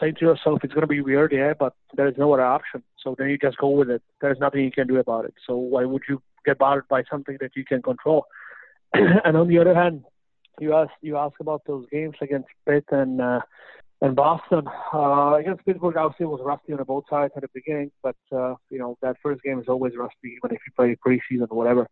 say 0.00 0.12
to 0.12 0.20
yourself, 0.20 0.60
it's 0.64 0.72
going 0.72 0.82
to 0.82 0.86
be 0.86 1.00
weird, 1.00 1.32
yeah, 1.32 1.52
but 1.58 1.74
there's 1.94 2.16
no 2.16 2.32
other 2.32 2.44
option. 2.44 2.82
So 3.02 3.14
then 3.18 3.28
you 3.28 3.38
just 3.38 3.58
go 3.58 3.68
with 3.68 3.90
it. 3.90 4.02
There's 4.20 4.38
nothing 4.38 4.64
you 4.64 4.72
can 4.72 4.86
do 4.86 4.98
about 4.98 5.24
it. 5.24 5.34
So 5.46 5.56
why 5.56 5.84
would 5.84 6.02
you 6.08 6.22
get 6.44 6.58
bothered 6.58 6.88
by 6.88 7.04
something 7.10 7.36
that 7.40 7.52
you 7.56 7.64
can 7.64 7.82
control? 7.82 8.26
and 8.94 9.36
on 9.36 9.48
the 9.48 9.58
other 9.58 9.74
hand, 9.74 10.04
you 10.60 10.74
ask 10.74 10.90
you 11.00 11.16
ask 11.16 11.34
about 11.40 11.62
those 11.66 11.86
games 11.90 12.16
against 12.20 12.48
Pitt 12.66 12.84
and 12.90 13.20
uh, 13.20 13.40
and 14.00 14.16
Boston 14.16 14.64
uh, 14.92 15.34
against 15.34 15.64
Pittsburgh, 15.64 15.96
obviously, 15.96 16.26
was 16.26 16.40
rusty 16.44 16.72
on 16.72 16.82
both 16.84 17.04
sides 17.08 17.32
at 17.36 17.42
the 17.42 17.48
beginning. 17.54 17.90
But 18.02 18.16
uh, 18.32 18.54
you 18.70 18.78
know 18.78 18.96
that 19.02 19.16
first 19.22 19.42
game 19.42 19.60
is 19.60 19.68
always 19.68 19.94
rusty, 19.96 20.36
even 20.36 20.54
if 20.54 20.60
you 20.66 20.72
play 20.76 20.96
preseason 21.06 21.46
or 21.50 21.56
whatever. 21.56 21.86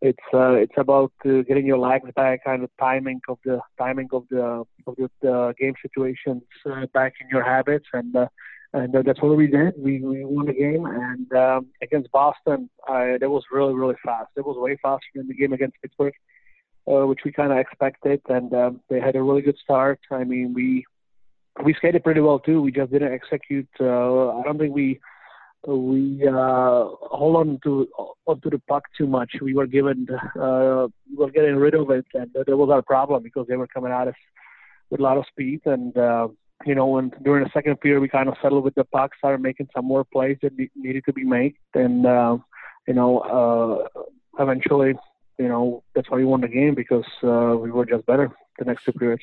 It's 0.00 0.18
uh, 0.34 0.54
it's 0.54 0.74
about 0.76 1.12
uh, 1.24 1.42
getting 1.42 1.64
your 1.64 1.78
legs 1.78 2.10
back, 2.16 2.42
kind 2.44 2.64
of 2.64 2.70
timing 2.80 3.20
of 3.28 3.38
the 3.44 3.60
timing 3.78 4.08
of 4.12 4.24
the 4.30 4.64
of 4.86 4.96
the, 4.96 5.08
the 5.20 5.54
game 5.60 5.74
situations 5.80 6.42
uh, 6.66 6.86
back 6.92 7.14
in 7.20 7.28
your 7.30 7.44
habits, 7.44 7.86
and 7.92 8.14
uh, 8.16 8.26
and 8.72 8.96
uh, 8.96 9.02
that's 9.02 9.22
what 9.22 9.36
we 9.36 9.46
did. 9.46 9.74
We 9.78 10.00
we 10.00 10.24
won 10.24 10.46
the 10.46 10.54
game, 10.54 10.84
and 10.84 11.32
um, 11.34 11.66
against 11.80 12.10
Boston, 12.10 12.68
uh, 12.88 13.18
that 13.20 13.30
was 13.30 13.44
really 13.52 13.74
really 13.74 13.94
fast. 14.04 14.30
It 14.36 14.44
was 14.44 14.56
way 14.58 14.76
faster 14.82 15.06
than 15.14 15.28
the 15.28 15.34
game 15.34 15.52
against 15.52 15.80
Pittsburgh. 15.80 16.14
Uh, 16.84 17.06
which 17.06 17.20
we 17.24 17.30
kind 17.30 17.52
of 17.52 17.58
expected, 17.58 18.20
and 18.28 18.52
um, 18.54 18.80
they 18.90 18.98
had 18.98 19.14
a 19.14 19.22
really 19.22 19.40
good 19.40 19.56
start. 19.62 20.00
I 20.10 20.24
mean, 20.24 20.52
we 20.52 20.84
we 21.64 21.74
skated 21.74 22.02
pretty 22.02 22.20
well 22.20 22.40
too. 22.40 22.60
We 22.60 22.72
just 22.72 22.90
didn't 22.90 23.12
execute. 23.12 23.68
Uh, 23.78 24.38
I 24.38 24.42
don't 24.42 24.58
think 24.58 24.74
we 24.74 24.98
we 25.64 26.26
uh, 26.26 26.86
hold 27.00 27.36
on 27.36 27.60
to 27.62 27.88
onto 28.26 28.50
the 28.50 28.58
puck 28.68 28.82
too 28.98 29.06
much. 29.06 29.30
We 29.40 29.54
were 29.54 29.68
given 29.68 30.08
uh, 30.10 30.88
we 31.08 31.16
were 31.16 31.30
getting 31.30 31.54
rid 31.54 31.74
of 31.74 31.88
it, 31.90 32.06
and 32.14 32.32
that 32.34 32.48
was 32.48 32.70
our 32.70 32.82
problem 32.82 33.22
because 33.22 33.46
they 33.46 33.56
were 33.56 33.68
coming 33.68 33.92
at 33.92 34.08
us 34.08 34.14
with 34.90 34.98
a 34.98 35.04
lot 35.04 35.18
of 35.18 35.26
speed. 35.26 35.60
And 35.66 35.96
uh, 35.96 36.28
you 36.66 36.74
know, 36.74 36.86
when 36.86 37.12
during 37.22 37.44
the 37.44 37.50
second 37.54 37.80
period 37.80 38.00
we 38.00 38.08
kind 38.08 38.28
of 38.28 38.34
settled 38.42 38.64
with 38.64 38.74
the 38.74 38.84
puck, 38.84 39.12
started 39.18 39.40
making 39.40 39.68
some 39.72 39.84
more 39.84 40.02
plays 40.02 40.38
that 40.42 40.52
needed 40.74 41.04
to 41.04 41.12
be 41.12 41.22
made, 41.22 41.54
and 41.74 42.06
uh, 42.06 42.38
you 42.88 42.94
know, 42.94 43.20
uh, 43.20 44.02
eventually, 44.42 44.94
you 45.38 45.48
know, 45.48 45.82
that's 45.94 46.10
why 46.10 46.18
we 46.18 46.24
won 46.24 46.40
the 46.40 46.48
game 46.48 46.74
because 46.74 47.04
uh, 47.22 47.56
we 47.56 47.70
were 47.70 47.86
just 47.86 48.06
better 48.06 48.30
the 48.58 48.64
next 48.64 48.84
two 48.84 48.92
periods. 48.92 49.22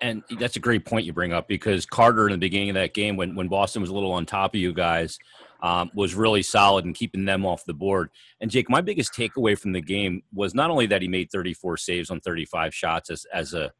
And 0.00 0.22
that's 0.38 0.56
a 0.56 0.60
great 0.60 0.84
point 0.84 1.06
you 1.06 1.12
bring 1.12 1.32
up 1.32 1.46
because 1.46 1.86
Carter 1.86 2.26
in 2.26 2.32
the 2.32 2.38
beginning 2.38 2.70
of 2.70 2.74
that 2.74 2.94
game, 2.94 3.16
when, 3.16 3.34
when 3.34 3.48
Boston 3.48 3.82
was 3.82 3.90
a 3.90 3.94
little 3.94 4.12
on 4.12 4.26
top 4.26 4.54
of 4.54 4.60
you 4.60 4.72
guys, 4.72 5.18
um, 5.62 5.90
was 5.94 6.14
really 6.14 6.42
solid 6.42 6.86
in 6.86 6.92
keeping 6.92 7.24
them 7.24 7.44
off 7.44 7.64
the 7.66 7.74
board. 7.74 8.10
And 8.40 8.50
Jake, 8.50 8.70
my 8.70 8.80
biggest 8.80 9.12
takeaway 9.12 9.56
from 9.56 9.72
the 9.72 9.80
game 9.80 10.22
was 10.32 10.54
not 10.54 10.70
only 10.70 10.86
that 10.86 11.02
he 11.02 11.08
made 11.08 11.30
34 11.30 11.76
saves 11.76 12.10
on 12.10 12.20
35 12.20 12.74
shots 12.74 13.10
as, 13.10 13.26
as 13.32 13.54
a 13.54 13.70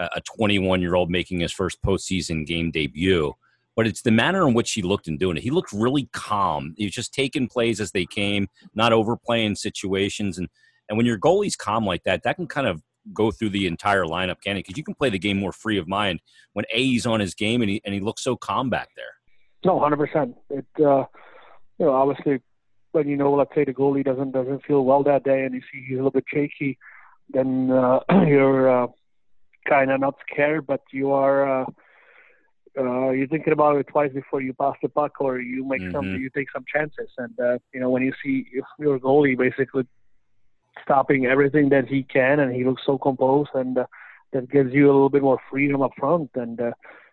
a 0.00 0.20
21 0.36 0.80
year 0.80 0.94
old 0.94 1.10
making 1.10 1.40
his 1.40 1.52
first 1.52 1.82
postseason 1.82 2.46
game 2.46 2.70
debut, 2.70 3.34
but 3.76 3.86
it's 3.86 4.02
the 4.02 4.10
manner 4.10 4.46
in 4.46 4.54
which 4.54 4.72
he 4.72 4.82
looked 4.82 5.08
in 5.08 5.18
doing 5.18 5.36
it. 5.36 5.42
He 5.42 5.50
looked 5.50 5.72
really 5.72 6.08
calm. 6.12 6.74
He 6.76 6.84
was 6.84 6.94
just 6.94 7.14
taking 7.14 7.48
plays 7.48 7.80
as 7.80 7.92
they 7.92 8.06
came, 8.06 8.48
not 8.74 8.92
overplaying 8.92 9.56
situations. 9.56 10.38
And 10.38 10.48
and 10.90 10.96
when 10.96 11.06
your 11.06 11.18
goalie's 11.18 11.56
calm 11.56 11.86
like 11.86 12.02
that, 12.02 12.24
that 12.24 12.36
can 12.36 12.48
kind 12.48 12.66
of 12.66 12.82
go 13.14 13.30
through 13.30 13.50
the 13.50 13.66
entire 13.66 14.04
lineup, 14.04 14.40
can 14.44 14.56
he? 14.56 14.62
Because 14.62 14.76
you 14.76 14.84
can 14.84 14.94
play 14.94 15.08
the 15.08 15.18
game 15.18 15.38
more 15.38 15.52
free 15.52 15.78
of 15.78 15.88
mind 15.88 16.20
when 16.52 16.66
A 16.74 16.82
he's 16.82 17.06
on 17.06 17.20
his 17.20 17.34
game 17.34 17.62
and 17.62 17.70
he 17.70 17.80
and 17.84 17.94
he 17.94 18.00
looks 18.00 18.22
so 18.22 18.36
calm 18.36 18.68
back 18.68 18.88
there. 18.96 19.14
No, 19.64 19.78
hundred 19.78 19.98
percent. 19.98 20.36
It 20.50 20.66
uh, 20.78 21.04
you 21.78 21.86
know 21.86 21.92
obviously 21.92 22.40
when 22.92 23.08
you 23.08 23.16
know 23.16 23.32
let's 23.32 23.54
say 23.54 23.64
the 23.64 23.72
goalie 23.72 24.04
doesn't 24.04 24.32
doesn't 24.32 24.64
feel 24.64 24.84
well 24.84 25.02
that 25.04 25.24
day 25.24 25.44
and 25.44 25.54
you 25.54 25.60
see 25.72 25.84
he's 25.86 25.94
a 25.94 26.02
little 26.02 26.10
bit 26.10 26.24
shaky, 26.26 26.76
then 27.30 27.70
uh, 27.70 28.00
you're 28.26 28.84
uh, 28.84 28.88
kind 29.68 29.92
of 29.92 30.00
not 30.00 30.16
scared, 30.30 30.66
but 30.66 30.82
you 30.92 31.12
are. 31.12 31.62
Uh, 31.62 31.66
uh, 32.78 33.10
you're 33.10 33.26
thinking 33.26 33.52
about 33.52 33.76
it 33.76 33.86
twice 33.88 34.12
before 34.12 34.40
you 34.40 34.52
pass 34.54 34.76
the 34.80 34.88
puck 34.88 35.20
or 35.20 35.40
you 35.40 35.66
make 35.66 35.80
mm-hmm. 35.80 35.90
some 35.90 36.04
you 36.14 36.30
take 36.30 36.46
some 36.52 36.64
chances 36.72 37.10
and 37.18 37.38
uh, 37.40 37.58
you 37.74 37.80
know 37.80 37.90
when 37.90 38.00
you 38.00 38.12
see 38.22 38.46
your 38.78 38.96
goalie 39.00 39.36
basically 39.36 39.82
stopping 40.82 41.26
everything 41.26 41.68
that 41.70 41.86
he 41.88 42.02
can 42.02 42.40
and 42.40 42.54
he 42.54 42.64
looks 42.64 42.82
so 42.84 42.98
composed 42.98 43.50
and 43.54 43.78
uh, 43.78 43.86
that 44.32 44.50
gives 44.50 44.72
you 44.72 44.86
a 44.86 44.92
little 44.92 45.08
bit 45.08 45.22
more 45.22 45.38
freedom 45.50 45.82
up 45.82 45.92
front 45.98 46.30
and 46.34 46.60
uh, 46.60 46.70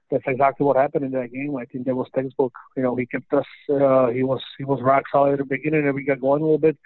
that's 0.10 0.24
exactly 0.28 0.66
what 0.66 0.78
happened 0.78 1.06
in 1.06 1.12
that 1.12 1.34
game. 1.34 1.56
I 1.58 1.66
think 1.66 1.86
that 1.86 1.96
was 1.96 2.08
textbook. 2.16 2.54
You 2.76 2.84
know, 2.84 2.96
he 2.96 3.06
kept 3.06 3.32
us. 3.34 3.46
Uh, 3.70 4.08
he 4.08 4.24
was 4.24 4.42
he 4.58 4.64
was 4.64 4.82
rock 4.82 5.04
solid 5.12 5.34
at 5.34 5.40
the 5.40 5.46
beginning, 5.46 5.86
and 5.86 5.94
we 5.94 6.06
got 6.06 6.22
going 6.22 6.42
a 6.42 6.46
little 6.46 6.58
bit. 6.58 6.78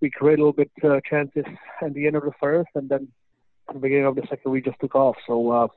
We 0.00 0.10
created 0.10 0.40
a 0.40 0.46
little 0.46 0.52
bit 0.52 0.70
uh, 0.82 1.00
chances 1.08 1.44
at 1.82 1.94
the 1.94 2.06
end 2.06 2.16
of 2.16 2.24
the 2.24 2.32
first, 2.40 2.70
and 2.74 2.88
then 2.88 3.08
at 3.68 3.74
the 3.74 3.80
beginning 3.80 4.06
of 4.06 4.16
the 4.16 4.26
second, 4.28 4.50
we 4.50 4.60
just 4.60 4.80
took 4.80 4.94
off. 4.94 5.16
So 5.26 5.50
uh, 5.50 5.68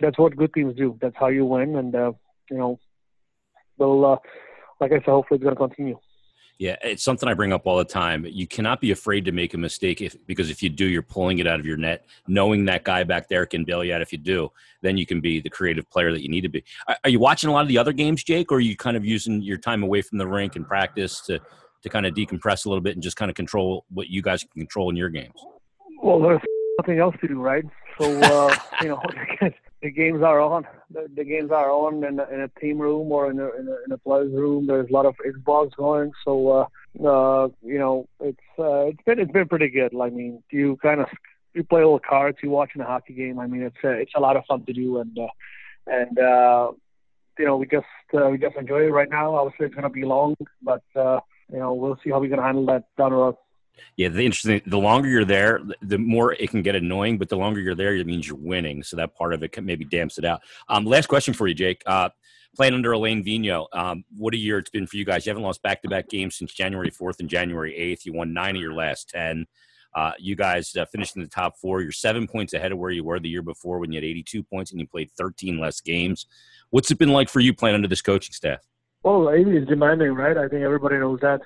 that's 0.00 0.18
what 0.18 0.36
good 0.36 0.52
teams 0.52 0.76
do. 0.76 0.98
That's 1.00 1.16
how 1.18 1.28
you 1.28 1.44
win, 1.44 1.76
and 1.76 1.94
uh, 1.94 2.12
you 2.50 2.58
know, 2.58 2.80
they'll 3.78 4.04
uh, 4.04 4.16
like 4.80 4.92
I 4.92 4.96
said, 4.96 5.06
hopefully 5.06 5.40
it's 5.40 5.48
to 5.48 5.54
continue. 5.54 5.98
Yeah, 6.60 6.76
it's 6.82 7.02
something 7.02 7.26
I 7.26 7.32
bring 7.32 7.54
up 7.54 7.66
all 7.66 7.78
the 7.78 7.86
time. 7.86 8.26
You 8.28 8.46
cannot 8.46 8.82
be 8.82 8.90
afraid 8.90 9.24
to 9.24 9.32
make 9.32 9.54
a 9.54 9.56
mistake 9.56 10.02
if, 10.02 10.14
because 10.26 10.50
if 10.50 10.62
you 10.62 10.68
do, 10.68 10.84
you're 10.84 11.00
pulling 11.00 11.38
it 11.38 11.46
out 11.46 11.58
of 11.58 11.64
your 11.64 11.78
net. 11.78 12.04
Knowing 12.28 12.66
that 12.66 12.84
guy 12.84 13.02
back 13.02 13.30
there 13.30 13.46
can 13.46 13.64
bail 13.64 13.82
you 13.82 13.94
out 13.94 14.02
if 14.02 14.12
you 14.12 14.18
do, 14.18 14.52
then 14.82 14.98
you 14.98 15.06
can 15.06 15.22
be 15.22 15.40
the 15.40 15.48
creative 15.48 15.88
player 15.88 16.12
that 16.12 16.22
you 16.22 16.28
need 16.28 16.42
to 16.42 16.50
be. 16.50 16.62
Are, 16.86 16.98
are 17.02 17.08
you 17.08 17.18
watching 17.18 17.48
a 17.48 17.52
lot 17.54 17.62
of 17.62 17.68
the 17.68 17.78
other 17.78 17.94
games, 17.94 18.22
Jake, 18.22 18.52
or 18.52 18.56
are 18.56 18.60
you 18.60 18.76
kind 18.76 18.94
of 18.94 19.06
using 19.06 19.40
your 19.40 19.56
time 19.56 19.82
away 19.82 20.02
from 20.02 20.18
the 20.18 20.26
rink 20.26 20.54
and 20.54 20.68
practice 20.68 21.22
to, 21.22 21.40
to 21.80 21.88
kind 21.88 22.04
of 22.04 22.12
decompress 22.12 22.66
a 22.66 22.68
little 22.68 22.82
bit 22.82 22.92
and 22.92 23.02
just 23.02 23.16
kind 23.16 23.30
of 23.30 23.34
control 23.34 23.86
what 23.88 24.08
you 24.08 24.20
guys 24.20 24.42
can 24.42 24.60
control 24.60 24.90
in 24.90 24.96
your 24.96 25.08
games? 25.08 25.42
Well, 26.02 26.20
there's 26.20 26.42
nothing 26.78 26.98
else 26.98 27.16
to 27.22 27.28
do, 27.28 27.40
right? 27.40 27.64
So, 27.98 28.20
uh, 28.20 28.54
you 28.82 28.88
know, 28.90 29.00
the 29.82 29.90
games 29.90 30.22
are 30.22 30.40
on. 30.40 30.66
The, 30.90 31.08
the 31.14 31.24
games 31.24 31.50
are 31.50 31.70
on 31.70 32.04
in 32.04 32.18
a, 32.18 32.24
in 32.28 32.40
a 32.40 32.48
team 32.60 32.78
room 32.78 33.10
or 33.10 33.30
in 33.30 33.38
a, 33.38 33.44
in 33.44 33.68
a, 33.68 33.76
in 33.86 33.92
a 33.92 33.98
players 33.98 34.32
room. 34.32 34.66
There's 34.66 34.90
a 34.90 34.92
lot 34.92 35.06
of 35.06 35.14
Xbox 35.26 35.74
going, 35.76 36.12
so 36.24 36.48
uh, 36.48 37.06
uh, 37.06 37.48
you 37.62 37.78
know 37.78 38.08
it's 38.20 38.38
uh, 38.58 38.86
it's 38.86 39.02
been 39.06 39.18
it's 39.18 39.32
been 39.32 39.48
pretty 39.48 39.70
good. 39.70 39.92
I 40.00 40.10
mean, 40.10 40.42
you 40.50 40.78
kind 40.82 41.00
of 41.00 41.08
you 41.54 41.64
play 41.64 41.80
little 41.80 41.98
cards, 41.98 42.38
you 42.42 42.50
watching 42.50 42.82
a 42.82 42.86
hockey 42.86 43.14
game. 43.14 43.38
I 43.38 43.46
mean, 43.46 43.62
it's 43.62 43.76
uh, 43.82 43.88
it's 43.90 44.12
a 44.14 44.20
lot 44.20 44.36
of 44.36 44.44
fun 44.46 44.64
to 44.66 44.72
do, 44.72 44.98
and 44.98 45.18
uh, 45.18 45.26
and 45.86 46.18
uh, 46.18 46.72
you 47.38 47.46
know 47.46 47.56
we 47.56 47.66
just 47.66 47.86
uh, 48.14 48.28
we 48.28 48.38
just 48.38 48.56
enjoy 48.56 48.86
it 48.86 48.92
right 48.92 49.10
now. 49.10 49.34
Obviously, 49.34 49.66
it's 49.66 49.74
going 49.74 49.84
to 49.84 49.90
be 49.90 50.04
long, 50.04 50.36
but 50.62 50.82
uh, 50.94 51.20
you 51.52 51.58
know 51.58 51.74
we'll 51.74 51.98
see 52.04 52.10
how 52.10 52.20
we're 52.20 52.28
going 52.28 52.40
to 52.40 52.44
handle 52.44 52.66
that 52.66 52.84
down 52.96 53.10
the 53.10 53.16
road. 53.16 53.36
Yeah, 53.96 54.08
the 54.08 54.24
interesting. 54.24 54.62
The 54.66 54.78
longer 54.78 55.08
you're 55.08 55.24
there, 55.24 55.60
the 55.82 55.98
more 55.98 56.32
it 56.32 56.50
can 56.50 56.62
get 56.62 56.74
annoying. 56.74 57.18
But 57.18 57.28
the 57.28 57.36
longer 57.36 57.60
you're 57.60 57.74
there, 57.74 57.94
it 57.94 58.06
means 58.06 58.26
you're 58.26 58.36
winning. 58.36 58.82
So 58.82 58.96
that 58.96 59.14
part 59.14 59.34
of 59.34 59.42
it 59.42 59.52
can 59.52 59.64
maybe 59.64 59.84
damps 59.84 60.18
it 60.18 60.24
out. 60.24 60.40
Um, 60.68 60.84
last 60.84 61.06
question 61.08 61.34
for 61.34 61.46
you, 61.46 61.54
Jake. 61.54 61.82
Uh, 61.86 62.10
playing 62.56 62.74
under 62.74 62.92
Alain 62.92 63.24
Vigneault, 63.24 63.68
um, 63.72 64.04
what 64.16 64.34
a 64.34 64.36
year 64.36 64.58
it's 64.58 64.70
been 64.70 64.86
for 64.86 64.96
you 64.96 65.04
guys. 65.04 65.24
You 65.24 65.30
haven't 65.30 65.44
lost 65.44 65.62
back-to-back 65.62 66.08
games 66.08 66.36
since 66.36 66.52
January 66.52 66.90
4th 66.90 67.20
and 67.20 67.28
January 67.28 67.72
8th. 67.78 68.04
You 68.04 68.12
won 68.12 68.32
nine 68.32 68.56
of 68.56 68.62
your 68.62 68.74
last 68.74 69.08
ten. 69.08 69.46
Uh, 69.94 70.12
you 70.18 70.36
guys 70.36 70.74
uh, 70.76 70.84
finished 70.86 71.16
in 71.16 71.22
the 71.22 71.28
top 71.28 71.56
four. 71.58 71.82
You're 71.82 71.92
seven 71.92 72.28
points 72.28 72.52
ahead 72.52 72.72
of 72.72 72.78
where 72.78 72.90
you 72.90 73.02
were 73.02 73.18
the 73.18 73.28
year 73.28 73.42
before 73.42 73.80
when 73.80 73.90
you 73.90 73.96
had 73.96 74.04
82 74.04 74.42
points 74.44 74.70
and 74.70 74.80
you 74.80 74.86
played 74.86 75.10
13 75.18 75.58
less 75.58 75.80
games. 75.80 76.26
What's 76.70 76.90
it 76.90 76.98
been 76.98 77.08
like 77.08 77.28
for 77.28 77.40
you 77.40 77.52
playing 77.52 77.74
under 77.74 77.88
this 77.88 78.02
coaching 78.02 78.32
staff? 78.32 78.60
Well, 79.02 79.28
is 79.28 79.66
demanding, 79.66 80.12
right? 80.12 80.36
I 80.36 80.46
think 80.46 80.62
everybody 80.62 80.98
knows 80.98 81.20
that 81.20 81.40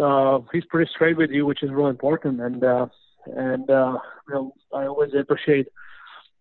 uh, 0.00 0.40
he's 0.52 0.64
pretty 0.66 0.90
straight 0.94 1.16
with 1.16 1.30
you, 1.30 1.46
which 1.46 1.62
is 1.62 1.70
really 1.70 1.90
important. 1.90 2.40
And 2.40 2.62
uh, 2.62 2.86
and 3.26 3.68
uh, 3.70 3.98
you 4.28 4.34
know, 4.34 4.52
I 4.74 4.86
always 4.86 5.10
appreciate 5.18 5.68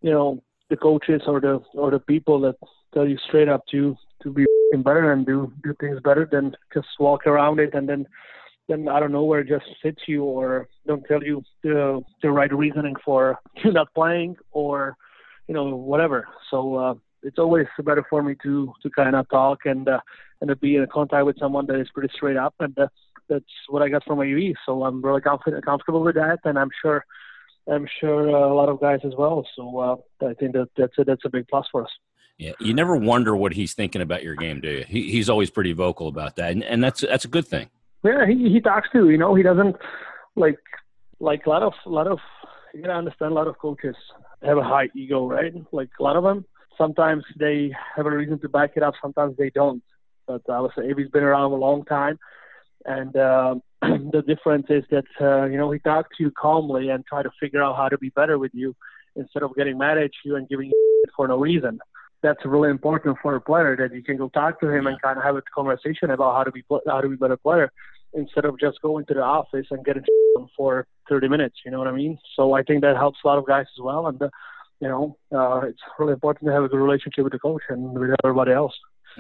you 0.01 0.11
know 0.11 0.43
the 0.69 0.77
coaches 0.77 1.21
or 1.27 1.39
the 1.39 1.61
or 1.73 1.91
the 1.91 1.99
people 1.99 2.39
that 2.41 2.55
tell 2.93 3.07
you 3.07 3.17
straight 3.27 3.49
up 3.49 3.63
to 3.71 3.95
to 4.23 4.31
be 4.31 4.45
better 4.83 5.11
and 5.11 5.25
do 5.25 5.51
do 5.63 5.73
things 5.79 5.99
better 6.03 6.27
than 6.29 6.55
just 6.73 6.87
walk 6.99 7.25
around 7.25 7.59
it 7.59 7.73
and 7.73 7.87
then 7.87 8.05
then 8.67 8.87
I 8.89 8.99
don't 8.99 9.11
know 9.11 9.23
where 9.23 9.39
it 9.39 9.47
just 9.47 9.65
sits 9.81 10.01
you 10.07 10.23
or 10.23 10.67
don't 10.85 11.03
tell 11.05 11.23
you 11.23 11.43
the 11.63 12.01
the 12.21 12.31
right 12.31 12.53
reasoning 12.53 12.95
for 13.03 13.39
you 13.63 13.71
not 13.71 13.93
playing 13.93 14.35
or 14.51 14.97
you 15.47 15.53
know 15.53 15.75
whatever. 15.75 16.27
So 16.51 16.75
uh, 16.75 16.93
it's 17.23 17.39
always 17.39 17.67
better 17.83 18.05
for 18.09 18.21
me 18.21 18.35
to 18.43 18.73
to 18.83 18.89
kind 18.89 19.15
of 19.15 19.29
talk 19.29 19.59
and 19.65 19.87
uh, 19.87 19.99
and 20.41 20.49
to 20.49 20.55
be 20.55 20.75
in 20.75 20.85
contact 20.91 21.25
with 21.25 21.39
someone 21.39 21.65
that 21.67 21.79
is 21.79 21.89
pretty 21.93 22.13
straight 22.13 22.37
up 22.37 22.55
and 22.59 22.77
uh, 22.77 22.87
that's 23.29 23.45
what 23.69 23.81
I 23.81 23.89
got 23.89 24.03
from 24.05 24.21
UE. 24.21 24.53
So 24.65 24.83
I'm 24.83 25.01
really 25.01 25.21
confident, 25.21 25.65
comfortable 25.65 26.01
with 26.01 26.15
that, 26.15 26.39
and 26.43 26.57
I'm 26.57 26.69
sure, 26.81 27.05
I'm 27.71 27.87
sure 27.99 28.29
uh, 28.29 28.51
a 28.51 28.53
lot 28.53 28.69
of 28.69 28.79
guys 28.79 28.99
as 29.03 29.13
well. 29.17 29.45
So 29.55 29.77
uh, 29.79 30.27
I 30.27 30.33
think 30.33 30.53
that 30.53 30.69
that's 30.77 30.97
a, 30.97 31.03
that's 31.03 31.25
a 31.25 31.29
big 31.29 31.47
plus 31.47 31.65
for 31.71 31.83
us. 31.83 31.89
Yeah, 32.37 32.51
you 32.59 32.73
never 32.73 32.95
wonder 32.95 33.35
what 33.35 33.53
he's 33.53 33.73
thinking 33.73 34.01
about 34.01 34.23
your 34.23 34.35
game, 34.35 34.61
do 34.61 34.69
you? 34.69 34.85
He, 34.87 35.11
he's 35.11 35.29
always 35.29 35.49
pretty 35.49 35.73
vocal 35.73 36.07
about 36.07 36.35
that, 36.35 36.51
and, 36.51 36.63
and 36.63 36.83
that's 36.83 37.01
that's 37.01 37.25
a 37.25 37.27
good 37.27 37.47
thing. 37.47 37.69
Yeah, 38.03 38.27
he 38.27 38.49
he 38.49 38.61
talks 38.61 38.89
too. 38.91 39.09
You 39.09 39.17
know, 39.17 39.33
he 39.33 39.41
doesn't 39.43 39.75
like 40.35 40.59
like 41.19 41.45
a 41.47 41.49
lot 41.49 41.63
of 41.63 41.73
a 41.85 41.89
lot 41.89 42.07
of 42.07 42.19
you 42.73 42.83
gotta 42.83 42.93
understand 42.93 43.31
a 43.31 43.35
lot 43.35 43.47
of 43.47 43.57
coaches 43.57 43.95
have 44.43 44.57
a 44.57 44.63
high 44.63 44.89
ego, 44.95 45.27
right? 45.27 45.53
Like 45.71 45.89
a 45.99 46.03
lot 46.03 46.15
of 46.15 46.23
them, 46.23 46.45
sometimes 46.77 47.23
they 47.39 47.75
have 47.95 48.05
a 48.05 48.11
reason 48.11 48.39
to 48.39 48.49
back 48.49 48.73
it 48.75 48.83
up, 48.83 48.93
sometimes 49.01 49.35
they 49.37 49.49
don't. 49.49 49.81
But 50.27 50.41
I 50.47 50.59
would 50.59 50.71
say 50.77 50.89
AV's 50.91 51.09
been 51.09 51.23
around 51.23 51.53
a 51.53 51.55
long 51.55 51.85
time 51.85 52.19
and 52.87 53.15
uh, 53.15 53.55
the 53.81 54.23
difference 54.25 54.65
is 54.69 54.83
that 54.89 55.05
uh, 55.21 55.45
you 55.45 55.57
know 55.57 55.69
he 55.71 55.79
talks 55.79 56.17
to 56.17 56.23
you 56.23 56.31
calmly 56.31 56.89
and 56.89 57.05
try 57.05 57.21
to 57.21 57.29
figure 57.39 57.61
out 57.61 57.75
how 57.75 57.89
to 57.89 57.97
be 57.97 58.09
better 58.09 58.39
with 58.39 58.51
you 58.53 58.75
instead 59.15 59.43
of 59.43 59.55
getting 59.55 59.77
mad 59.77 59.97
at 59.97 60.11
you 60.25 60.35
and 60.35 60.49
giving 60.49 60.67
you 60.67 61.03
for 61.15 61.27
no 61.27 61.37
reason. 61.37 61.79
That's 62.23 62.39
really 62.45 62.69
important 62.69 63.17
for 63.21 63.35
a 63.35 63.41
player 63.41 63.75
that 63.77 63.93
you 63.95 64.03
can 64.03 64.17
go 64.17 64.29
talk 64.29 64.59
to 64.61 64.69
him 64.69 64.85
yeah. 64.85 64.91
and 64.91 65.01
kind 65.01 65.17
of 65.17 65.23
have 65.23 65.35
a 65.35 65.43
conversation 65.53 66.09
about 66.09 66.35
how 66.35 66.43
to 66.43 66.51
be 66.51 66.63
how 66.87 67.01
to 67.01 67.09
be 67.09 67.15
a 67.15 67.17
better 67.17 67.37
player 67.37 67.71
instead 68.13 68.45
of 68.45 68.59
just 68.59 68.81
going 68.81 69.05
to 69.05 69.13
the 69.13 69.21
office 69.21 69.67
and 69.69 69.85
getting 69.85 70.03
for 70.55 70.87
30 71.09 71.27
minutes. 71.27 71.57
You 71.65 71.71
know 71.71 71.79
what 71.79 71.87
I 71.87 71.91
mean? 71.91 72.17
So 72.35 72.53
I 72.53 72.63
think 72.63 72.81
that 72.81 72.95
helps 72.95 73.19
a 73.23 73.27
lot 73.27 73.37
of 73.37 73.45
guys 73.45 73.65
as 73.77 73.83
well. 73.83 74.07
And 74.07 74.21
uh, 74.21 74.29
you 74.79 74.87
know, 74.87 75.17
uh, 75.35 75.61
it's 75.67 75.79
really 75.99 76.13
important 76.13 76.47
to 76.47 76.53
have 76.53 76.63
a 76.63 76.69
good 76.69 76.77
relationship 76.77 77.23
with 77.23 77.33
the 77.33 77.39
coach 77.39 77.63
and 77.69 77.97
with 77.99 78.11
everybody 78.23 78.51
else. 78.51 78.73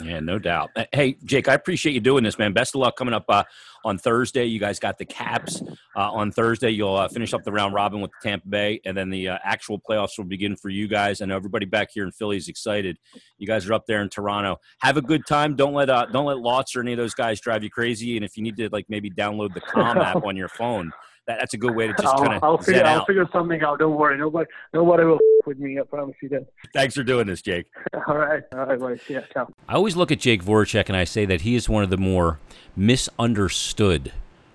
Yeah, 0.03 0.19
no 0.19 0.37
doubt. 0.37 0.69
Hey, 0.91 1.17
Jake, 1.23 1.47
I 1.47 1.53
appreciate 1.53 1.93
you 1.93 1.99
doing 1.99 2.23
this, 2.23 2.37
man. 2.37 2.53
Best 2.53 2.75
of 2.75 2.81
luck 2.81 2.95
coming 2.95 3.15
up 3.15 3.25
uh, 3.29 3.43
on 3.83 3.97
Thursday. 3.97 4.45
You 4.45 4.59
guys 4.59 4.79
got 4.79 4.97
the 4.97 5.05
Caps 5.05 5.61
uh, 5.95 6.11
on 6.11 6.31
Thursday. 6.31 6.69
You'll 6.69 6.95
uh, 6.95 7.07
finish 7.07 7.33
up 7.33 7.43
the 7.43 7.51
round 7.51 7.73
robin 7.73 8.01
with 8.01 8.11
Tampa 8.21 8.47
Bay, 8.47 8.79
and 8.85 8.95
then 8.95 9.09
the 9.09 9.29
uh, 9.29 9.37
actual 9.43 9.79
playoffs 9.79 10.17
will 10.17 10.25
begin 10.25 10.55
for 10.55 10.69
you 10.69 10.87
guys. 10.87 11.21
I 11.21 11.25
know 11.25 11.35
everybody 11.35 11.65
back 11.65 11.89
here 11.91 12.03
in 12.03 12.11
Philly 12.11 12.37
is 12.37 12.47
excited. 12.47 12.97
You 13.39 13.47
guys 13.47 13.67
are 13.67 13.73
up 13.73 13.85
there 13.87 14.01
in 14.01 14.09
Toronto. 14.09 14.57
Have 14.81 14.97
a 14.97 15.01
good 15.01 15.25
time. 15.25 15.55
Don't 15.55 15.73
let 15.73 15.89
uh, 15.89 16.05
don't 16.11 16.25
let 16.25 16.37
Lots 16.37 16.75
or 16.75 16.81
any 16.81 16.93
of 16.93 16.97
those 16.97 17.15
guys 17.15 17.41
drive 17.41 17.63
you 17.63 17.69
crazy. 17.69 18.15
And 18.15 18.23
if 18.23 18.37
you 18.37 18.43
need 18.43 18.57
to, 18.57 18.69
like 18.71 18.85
maybe 18.89 19.09
download 19.09 19.53
the 19.53 19.61
Calm 19.61 19.97
app 19.97 20.23
on 20.23 20.37
your 20.37 20.49
phone 20.49 20.91
that, 21.27 21.39
that's 21.39 21.53
a 21.53 21.57
good 21.57 21.75
way 21.75 21.87
to 21.87 21.93
just 21.93 22.17
kind 22.17 22.33
of. 22.33 22.43
I'll, 22.43 22.57
figure, 22.57 22.83
I'll 22.85 23.05
figure 23.05 23.27
something 23.31 23.61
out. 23.61 23.79
Don't 23.79 23.95
worry. 23.95 24.17
Nobody, 24.17 24.49
nobody 24.73 25.03
will 25.03 25.19
with 25.47 25.57
me. 25.57 25.79
I 25.79 25.83
promise 25.83 26.15
you 26.21 26.29
that. 26.29 26.45
Thanks 26.73 26.93
for 26.93 27.03
doing 27.03 27.25
this, 27.25 27.41
Jake. 27.41 27.67
All 28.07 28.17
right. 28.17 28.43
All 28.53 28.65
right, 28.65 28.79
buddy. 28.79 28.99
Yeah. 29.07 29.21
Ciao. 29.33 29.51
I 29.67 29.75
always 29.75 29.95
look 29.95 30.11
at 30.11 30.19
Jake 30.19 30.43
Voracek 30.43 30.87
and 30.87 30.95
I 30.95 31.05
say 31.05 31.25
that 31.25 31.41
he 31.41 31.55
is 31.55 31.67
one 31.67 31.83
of 31.83 31.89
the 31.89 31.97
more 31.97 32.39
misunderstood 32.75 34.11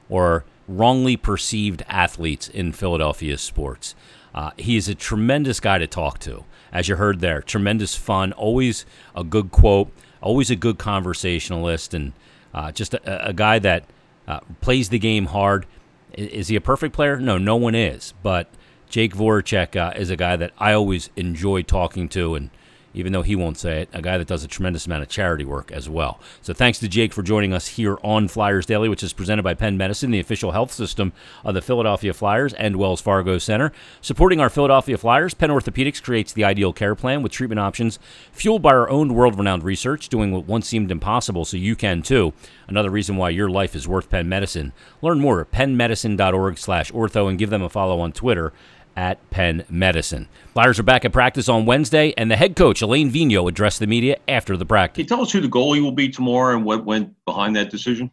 or 0.09 0.45
wrongly 0.69 1.17
perceived 1.17 1.83
athletes 1.88 2.49
in 2.49 2.73
Philadelphia 2.73 3.38
sports. 3.38 3.95
Uh, 4.35 4.50
he 4.57 4.76
is 4.76 4.88
a 4.88 4.95
tremendous 4.95 5.61
guy 5.61 5.79
to 5.79 5.87
talk 5.87 6.19
to, 6.21 6.45
as 6.73 6.88
you 6.88 6.97
heard 6.97 7.21
there. 7.21 7.43
Tremendous 7.43 7.97
fun, 7.97 8.33
always 8.33 8.87
a 9.17 9.25
good 9.25 9.50
quote, 9.50 9.91
always 10.21 10.50
a 10.50 10.57
good 10.57 10.79
conversationalist, 10.79 11.93
and 11.93 12.12
uh, 12.55 12.73
just 12.73 12.95
a, 12.95 13.29
a, 13.29 13.33
guy 13.33 13.59
that 13.59 13.85
uh, 14.26 14.41
plays 14.61 14.88
the 14.88 14.99
game 14.99 15.26
hard. 15.26 15.67
Is 16.14 16.49
he 16.49 16.57
a 16.57 16.61
perfect 16.61 16.95
player? 16.95 17.19
No, 17.19 17.38
no 17.38 17.57
one 17.57 17.75
is. 17.75 18.14
But 18.23 18.49
Jake 18.88 19.14
Voracek 19.14 19.76
uh, 19.76 19.92
is 19.97 20.11
a 20.11 20.16
guy 20.16 20.37
that 20.37 20.52
I 20.59 20.73
always 20.73 21.11
enjoy 21.16 21.62
talking 21.62 22.09
to, 22.11 22.35
and 22.35 22.50
even 22.95 23.13
though 23.13 23.23
he 23.23 23.37
won't 23.37 23.59
say 23.59 23.83
it, 23.83 23.89
a 23.93 24.03
guy 24.03 24.19
that 24.19 24.27
does 24.27 24.45
a 24.45 24.49
tremendous 24.49 24.87
amount 24.87 25.03
of 25.03 25.09
charity 25.09 25.45
work 25.45 25.71
as 25.73 25.89
well. 25.89 26.21
So 26.43 26.53
thanks 26.53 26.79
to 26.81 26.89
Jake 26.89 27.13
for 27.13 27.23
joining 27.23 27.53
us 27.53 27.67
here 27.69 27.99
on 28.03 28.29
Flyers 28.29 28.67
Daily, 28.67 28.89
which 28.89 29.03
is 29.03 29.13
presented 29.13 29.43
by 29.43 29.55
Penn 29.55 29.77
Medicine, 29.77 30.11
the 30.11 30.21
official 30.21 30.53
health 30.53 30.73
system 30.73 31.13
of 31.45 31.55
the 31.55 31.63
Philadelphia 31.63 32.13
Flyers 32.13 32.53
and 32.55 32.77
Wells 32.77 33.01
Fargo 33.01 33.39
Center. 33.39 33.73
Supporting 34.01 34.41
our 34.41 34.51
Philadelphia 34.51 34.99
Flyers, 34.99 35.35
Penn 35.35 35.51
Orthopedics 35.51 36.03
creates 36.03 36.33
the 36.33 36.45
ideal 36.45 36.73
care 36.73 36.95
plan 36.95 37.23
with 37.23 37.33
treatment 37.33 37.61
options 37.61 37.99
fueled 38.33 38.63
by 38.63 38.71
our 38.71 38.89
own 38.91 39.15
world-renowned 39.15 39.65
research, 39.65 40.09
doing 40.09 40.33
what 40.33 40.47
once 40.47 40.67
seemed 40.67 40.91
impossible 40.91 41.45
so 41.45 41.57
you 41.57 41.77
can 41.77 42.03
too. 42.03 42.33
Another 42.69 42.91
reason 42.91 43.17
why 43.17 43.31
your 43.31 43.51
life 43.51 43.75
is 43.75 43.89
worth 43.89 44.11
Penn 44.11 44.29
Medicine. 44.29 44.73
Learn 45.01 45.21
more 45.21 45.41
at 45.41 45.53
pennmedicine.org 45.53 46.59
slash 46.59 46.91
ortho 46.93 47.29
and 47.29 47.39
give 47.39 47.51
them 47.51 47.63
a 47.63 47.69
follow 47.69 48.01
on 48.01 48.13
Twitter 48.13 48.53
at 48.97 49.19
Penn 49.31 49.65
Medicine. 49.69 50.29
Flyers 50.53 50.79
are 50.79 50.83
back 50.83 51.05
at 51.05 51.13
practice 51.13 51.49
on 51.49 51.67
Wednesday, 51.67 52.13
and 52.17 52.31
the 52.31 52.37
head 52.37 52.57
coach, 52.57 52.83
Alain 52.83 53.11
Vigneault, 53.11 53.49
addressed 53.49 53.79
the 53.81 53.87
media 53.87 54.17
after 54.29 54.57
the 54.57 54.67
practice. 54.67 54.97
Can 54.97 55.05
you 55.05 55.09
tell 55.09 55.23
us 55.23 55.33
who 55.33 55.41
the 55.41 55.49
goalie 55.49 55.83
will 55.83 55.93
be 55.93 56.09
tomorrow 56.09 56.57
and 56.57 56.65
what 56.65 56.85
went 56.85 57.15
behind 57.25 57.57
that 57.57 57.71
decision? 57.71 58.11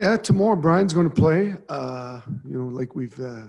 Yeah, 0.00 0.16
tomorrow 0.16 0.56
Brian's 0.56 0.92
going 0.92 1.08
to 1.08 1.14
play. 1.14 1.54
Uh, 1.68 2.20
you 2.46 2.58
know, 2.58 2.66
like 2.66 2.94
we've 2.94 3.18
uh, 3.18 3.46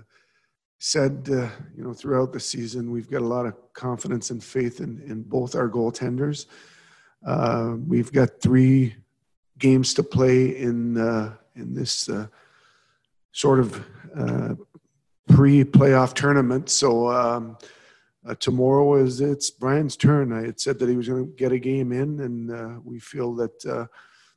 said, 0.78 1.28
uh, 1.30 1.48
you 1.76 1.84
know, 1.84 1.92
throughout 1.92 2.32
the 2.32 2.40
season, 2.40 2.90
we've 2.90 3.10
got 3.10 3.22
a 3.22 3.26
lot 3.26 3.44
of 3.44 3.54
confidence 3.74 4.30
and 4.30 4.42
faith 4.42 4.80
in, 4.80 5.02
in 5.06 5.22
both 5.22 5.54
our 5.54 5.68
goaltenders. 5.68 6.46
Uh, 7.26 7.74
we've 7.86 8.12
got 8.12 8.40
three 8.40 8.94
games 9.58 9.92
to 9.92 10.02
play 10.02 10.56
in 10.56 10.96
uh, 10.96 11.34
in 11.56 11.74
this 11.74 12.08
uh, 12.08 12.28
sort 13.32 13.58
of 13.58 13.84
pre-playoff 15.28 16.14
tournament. 16.14 16.70
So 16.70 17.10
um, 17.10 17.58
tomorrow 18.38 18.96
is 18.96 19.20
it's 19.20 19.50
Brian's 19.50 19.96
turn. 19.96 20.32
I 20.32 20.46
had 20.46 20.60
said 20.60 20.78
that 20.78 20.88
he 20.88 20.96
was 20.96 21.08
going 21.08 21.26
to 21.26 21.32
get 21.32 21.52
a 21.52 21.58
game 21.58 21.92
in, 21.92 22.20
and 22.20 22.84
we 22.84 22.98
feel 22.98 23.34
that 23.36 23.88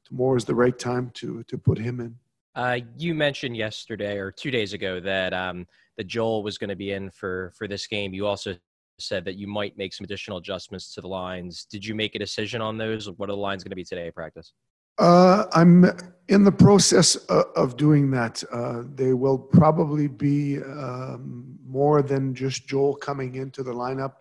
tomorrow 0.05 0.35
is 0.35 0.45
the 0.45 0.55
right 0.55 0.77
time 0.77 1.09
to 1.15 1.43
to 1.43 1.57
put 1.57 1.77
him 1.77 1.99
in. 1.99 2.15
Uh, 2.55 2.79
you 2.97 3.15
mentioned 3.15 3.55
yesterday 3.55 4.17
or 4.17 4.29
two 4.31 4.51
days 4.51 4.73
ago 4.73 4.99
that 4.99 5.33
um, 5.33 5.65
that 5.97 6.07
Joel 6.07 6.43
was 6.43 6.57
going 6.57 6.69
to 6.69 6.75
be 6.75 6.91
in 6.91 7.09
for 7.09 7.53
for 7.57 7.67
this 7.67 7.87
game. 7.87 8.13
You 8.13 8.27
also 8.27 8.55
said 8.99 9.25
that 9.25 9.35
you 9.35 9.47
might 9.47 9.77
make 9.77 9.93
some 9.93 10.03
additional 10.03 10.37
adjustments 10.37 10.93
to 10.93 11.01
the 11.01 11.07
lines. 11.07 11.65
Did 11.65 11.85
you 11.85 11.95
make 11.95 12.15
a 12.15 12.19
decision 12.19 12.61
on 12.61 12.77
those? 12.77 13.09
What 13.09 13.29
are 13.29 13.33
the 13.33 13.37
lines 13.37 13.63
going 13.63 13.71
to 13.71 13.75
be 13.75 13.83
today 13.83 14.07
at 14.07 14.15
practice? 14.15 14.53
Uh, 14.97 15.45
I'm 15.53 15.85
in 16.27 16.43
the 16.43 16.51
process 16.51 17.15
of, 17.15 17.45
of 17.55 17.77
doing 17.77 18.11
that. 18.11 18.43
Uh, 18.51 18.83
they 18.95 19.13
will 19.13 19.37
probably 19.37 20.07
be 20.07 20.59
um, 20.61 21.57
more 21.65 22.01
than 22.01 22.33
just 22.33 22.67
Joel 22.67 22.95
coming 22.95 23.35
into 23.35 23.63
the 23.63 23.73
lineup. 23.73 24.13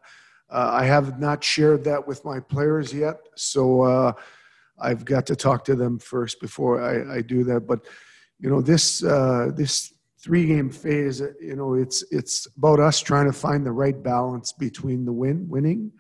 Uh, 0.50 0.70
I 0.72 0.84
have 0.84 1.20
not 1.20 1.44
shared 1.44 1.84
that 1.84 2.06
with 2.06 2.24
my 2.24 2.40
players 2.40 2.92
yet, 2.92 3.20
so 3.36 3.82
uh, 3.82 4.12
I've 4.80 5.04
got 5.04 5.26
to 5.26 5.36
talk 5.36 5.64
to 5.66 5.76
them 5.76 5.98
first 5.98 6.40
before 6.40 6.82
I, 6.82 7.18
I 7.18 7.20
do 7.22 7.44
that. 7.44 7.60
But 7.66 7.86
you 8.40 8.50
know, 8.50 8.60
this 8.60 9.04
uh, 9.04 9.52
this 9.54 9.92
three 10.18 10.46
game 10.46 10.70
phase, 10.70 11.20
you 11.40 11.54
know, 11.56 11.74
it's 11.74 12.02
it's 12.10 12.48
about 12.56 12.80
us 12.80 13.00
trying 13.00 13.26
to 13.26 13.32
find 13.32 13.64
the 13.64 13.72
right 13.72 14.02
balance 14.02 14.52
between 14.52 15.04
the 15.04 15.12
win 15.12 15.48
winning 15.48 15.92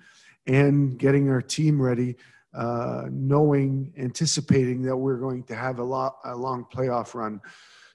and 0.46 0.98
getting 0.98 1.28
our 1.30 1.42
team 1.42 1.80
ready, 1.80 2.16
uh, 2.54 3.04
knowing 3.10 3.92
anticipating 3.96 4.82
that 4.82 4.96
we're 4.96 5.18
going 5.18 5.42
to 5.44 5.54
have 5.54 5.78
a 5.78 5.84
lot 5.84 6.16
a 6.24 6.34
long 6.34 6.66
playoff 6.72 7.14
run. 7.14 7.40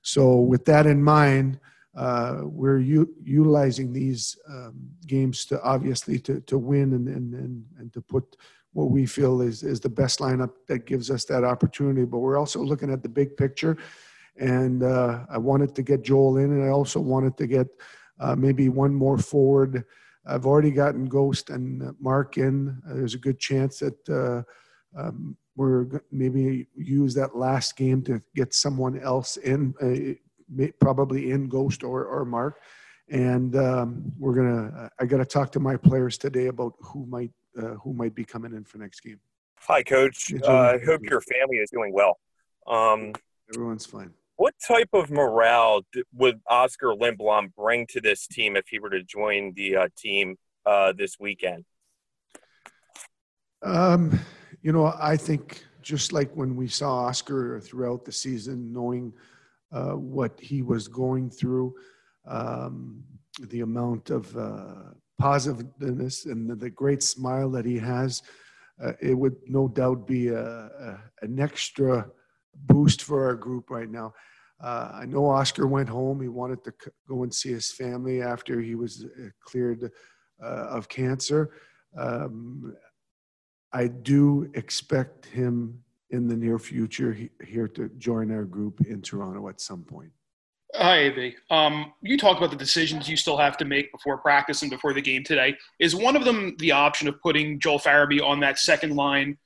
So 0.02 0.40
with 0.40 0.66
that 0.66 0.86
in 0.86 1.02
mind. 1.02 1.60
Uh, 1.98 2.42
we're 2.44 2.80
u- 2.80 3.16
utilizing 3.24 3.94
these 3.94 4.38
um, 4.50 4.74
games 5.08 5.46
to 5.46 5.62
obviously 5.64 6.20
to, 6.20 6.42
to 6.42 6.58
win 6.58 6.92
and, 6.92 7.08
and, 7.08 7.34
and, 7.34 7.64
and 7.80 7.94
to 7.94 8.02
put 8.02 8.36
what 8.76 8.92
we 8.92 9.06
feel 9.06 9.42
is, 9.42 9.64
is 9.64 9.80
the 9.80 9.88
best 9.88 10.20
lineup 10.20 10.52
that 10.68 10.86
gives 10.86 11.10
us 11.10 11.24
that 11.24 11.46
opportunity. 11.46 12.04
But 12.04 12.18
we're 12.20 12.38
also 12.38 12.62
looking 12.62 12.92
at 12.92 13.02
the 13.02 13.08
big 13.08 13.38
picture. 13.38 13.78
And 14.38 14.84
uh, 14.84 15.26
I 15.30 15.38
wanted 15.38 15.74
to 15.76 15.82
get 15.82 16.04
Joel 16.04 16.38
in, 16.38 16.52
and 16.52 16.66
I 16.66 16.68
also 16.68 17.00
wanted 17.00 17.38
to 17.38 17.48
get 17.48 17.68
uh, 18.20 18.36
maybe 18.36 18.68
one 18.68 18.94
more 18.94 19.18
forward. 19.18 19.86
I've 20.28 20.46
already 20.46 20.72
gotten 20.72 21.06
Ghost 21.06 21.50
and 21.50 21.94
Mark 22.00 22.38
in. 22.38 22.82
Uh, 22.90 22.96
there's 22.96 23.14
a 23.14 23.20
good 23.20 23.40
chance 23.40 23.80
that 23.80 24.10
uh, 24.10 25.00
um, 25.00 25.38
we're 25.56 26.02
maybe 26.12 26.68
use 26.76 27.14
that 27.16 27.36
last 27.36 27.78
game 27.78 28.02
to 28.04 28.22
get 28.36 28.54
someone 28.54 29.00
else 29.00 29.38
in, 29.38 29.74
uh, 29.82 30.66
probably 30.80 31.32
in 31.32 31.48
Ghost 31.48 31.84
or, 31.84 32.06
or 32.06 32.26
Mark. 32.26 32.60
And 33.10 33.56
um, 33.56 34.12
we're 34.18 34.34
gonna. 34.34 34.90
I 35.00 35.06
got 35.06 35.18
to 35.18 35.26
talk 35.26 35.52
to 35.52 35.60
my 35.60 35.78
players 35.78 36.18
today 36.18 36.48
about 36.48 36.74
who 36.80 37.06
might 37.06 37.32
uh, 37.56 37.76
who 37.76 37.94
might 37.94 38.16
be 38.16 38.26
coming 38.26 38.52
in 38.54 38.64
for 38.64 38.80
next 38.80 39.02
game. 39.02 39.20
Hi, 39.60 39.84
Coach. 39.84 40.34
Uh, 40.44 40.52
I 40.52 40.80
hope 40.84 41.04
your 41.04 41.22
family 41.22 41.58
is 41.58 41.70
doing 41.70 41.94
well. 41.94 42.18
Um, 42.66 43.14
Everyone's 43.54 43.86
fine. 43.86 44.12
What 44.38 44.54
type 44.66 44.90
of 44.94 45.10
morale 45.10 45.82
would 46.14 46.42
Oskar 46.50 46.94
Lindblom 46.94 47.54
bring 47.56 47.88
to 47.88 48.02
this 48.02 48.28
team 48.28 48.58
if 48.58 48.68
he 48.68 48.80
were 48.80 48.90
to 48.90 49.02
join 49.02 49.54
the 49.56 49.78
uh, 49.78 49.88
team 49.98 50.36
uh, 50.66 50.94
this 50.98 51.18
weekend? 51.20 51.64
Um, 53.64 54.20
you 54.62 54.74
know, 54.74 54.94
I 55.00 55.16
think 55.16 55.64
just 55.82 56.12
like 56.12 56.32
when 56.36 56.56
we 56.56 56.68
saw 56.68 57.06
Oskar 57.06 57.62
throughout 57.62 58.04
the 58.04 58.12
season, 58.12 58.74
knowing 58.74 59.14
uh, 59.72 59.94
what 59.94 60.40
he 60.40 60.62
was 60.62 60.88
going 60.88 61.30
through, 61.30 61.74
um, 62.28 63.04
the 63.40 63.62
amount 63.62 64.10
of 64.10 64.36
uh, 64.36 64.92
positiveness 65.20 66.26
and 66.26 66.50
the, 66.50 66.56
the, 66.56 66.70
great 66.70 67.04
smile 67.04 67.50
that 67.52 67.66
he 67.66 67.78
has, 67.78 68.24
uh, 68.84 68.94
it 69.02 69.14
would 69.14 69.36
no 69.48 69.68
doubt 69.68 70.08
be 70.08 70.30
a, 70.30 70.44
a, 70.44 71.00
an 71.22 71.40
extra 71.40 72.06
boost 72.56 73.04
for 73.04 73.26
our 73.26 73.36
group 73.36 73.70
right 73.70 73.90
now. 73.90 74.14
Uh, 74.64 74.92
I 74.94 75.06
know 75.06 75.30
Oskar 75.30 75.68
went 75.68 75.90
home. 75.90 76.22
He 76.22 76.28
wanted 76.28 76.64
to 76.64 76.74
c- 76.82 76.92
go 77.08 77.24
and 77.24 77.34
see 77.34 77.50
his 77.50 77.72
family 77.72 78.22
after 78.22 78.62
he 78.62 78.76
was 78.76 79.06
uh, 79.06 79.28
cleared 79.44 79.92
uh, 80.42 80.46
of 80.46 80.88
cancer. 80.88 81.52
Um, 81.98 82.76
I 83.74 83.88
do 83.88 84.50
expect 84.54 85.26
him 85.26 85.84
in 86.12 86.28
the 86.28 86.36
near 86.36 86.58
future 86.58 87.12
he, 87.12 87.30
here 87.44 87.68
to 87.70 87.90
join 87.98 88.32
our 88.32 88.46
group 88.46 88.80
in 88.86 89.02
Toronto 89.02 89.50
at 89.50 89.60
some 89.60 89.84
point. 89.84 90.12
Hi, 90.76 91.08
AV. 91.08 91.34
Um, 91.50 91.94
you 92.02 92.18
talked 92.18 92.38
about 92.38 92.52
the 92.52 92.58
decisions 92.58 93.08
you 93.08 93.16
still 93.16 93.38
have 93.38 93.58
to 93.58 93.66
make 93.66 93.92
before 93.92 94.18
practice 94.18 94.62
and 94.62 94.70
before 94.70 94.94
the 94.94 95.02
game 95.02 95.24
today. 95.24 95.56
Is 95.80 95.96
one 95.96 96.16
of 96.16 96.26
them 96.26 96.56
the 96.60 96.72
option 96.72 97.08
of 97.08 97.20
putting 97.22 97.60
Joel 97.60 97.80
Farabee 97.80 98.22
on 98.22 98.40
that 98.42 98.60
second 98.60 98.96
line 98.96 99.38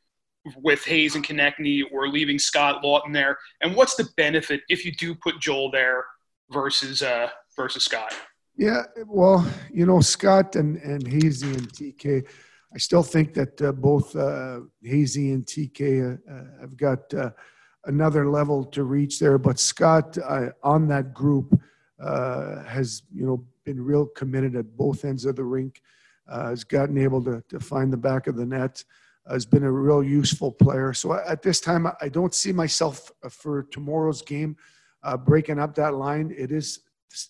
with 0.58 0.84
Hayes 0.86 1.16
and 1.16 1.26
Konecny 1.26 1.84
or 1.92 2.08
leaving 2.08 2.40
Scott 2.40 2.84
Laughton 2.84 3.14
there? 3.14 3.38
And 3.62 3.76
what's 3.76 3.96
the 3.96 4.08
benefit 4.18 4.62
if 4.70 4.86
you 4.86 4.92
do 4.94 5.16
put 5.16 5.40
Joel 5.40 5.72
there 5.72 6.06
versus 6.52 7.02
uh, 7.02 7.30
versus 7.56 7.86
Scott? 7.86 8.14
Yeah, 8.56 8.84
well, 9.08 9.50
you 9.72 9.86
know, 9.86 10.02
Scott 10.02 10.56
and, 10.58 10.76
and 10.78 11.08
Hazy 11.08 11.48
and 11.48 11.72
TK, 11.72 12.28
I 12.74 12.78
still 12.78 13.04
think 13.04 13.34
that 13.36 13.62
uh, 13.62 13.72
both 13.72 14.14
uh, 14.16 14.62
Hazy 14.84 15.32
and 15.32 15.46
TK 15.46 16.20
uh, 16.28 16.32
uh, 16.32 16.62
have 16.62 16.76
got 16.76 17.14
uh,– 17.14 17.32
another 17.86 18.30
level 18.30 18.64
to 18.64 18.84
reach 18.84 19.20
there. 19.20 19.38
But 19.38 19.60
Scott 19.60 20.18
uh, 20.18 20.50
on 20.64 20.88
that 20.90 21.14
group 21.14 21.60
has 22.00 23.04
you 23.14 23.26
know 23.26 23.46
been 23.66 23.84
real 23.84 24.06
committed 24.06 24.56
at 24.56 24.76
both 24.78 25.06
ends 25.06 25.26
of 25.26 25.36
the 25.36 25.44
rink. 25.44 25.82
Has 26.30 26.64
gotten 26.64 26.98
able 26.98 27.24
to, 27.24 27.44
to 27.50 27.60
find 27.60 27.92
the 27.92 27.98
back 27.98 28.28
of 28.28 28.36
the 28.36 28.46
net. 28.46 28.84
Has 29.30 29.46
been 29.46 29.64
a 29.64 29.72
real 29.72 30.04
useful 30.04 30.52
player. 30.52 30.94
So 30.94 31.14
at 31.14 31.42
this 31.42 31.60
time, 31.60 31.88
I 32.02 32.10
don't 32.10 32.34
see 32.34 32.52
myself 32.52 33.12
uh, 33.24 33.30
for 33.30 33.64
tomorrow's 33.64 34.22
game 34.22 34.58
uh, 35.04 35.18
breaking 35.18 35.60
up 35.60 35.76
that 35.76 35.96
line. 35.96 36.34
It 36.38 36.52
is 36.52 36.80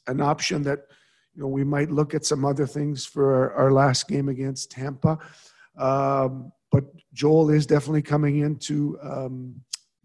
an 0.07 0.21
option 0.21 0.63
that 0.63 0.79
you 1.35 1.41
know 1.41 1.47
we 1.47 1.63
might 1.63 1.91
look 1.91 2.13
at 2.13 2.25
some 2.25 2.45
other 2.45 2.65
things 2.65 3.05
for 3.05 3.33
our, 3.33 3.53
our 3.53 3.71
last 3.71 4.07
game 4.07 4.29
against 4.29 4.71
Tampa. 4.71 5.19
Um, 5.77 6.51
but 6.71 6.85
Joel 7.13 7.49
is 7.49 7.65
definitely 7.65 8.01
coming 8.01 8.39
into 8.39 8.99
um, 9.01 9.61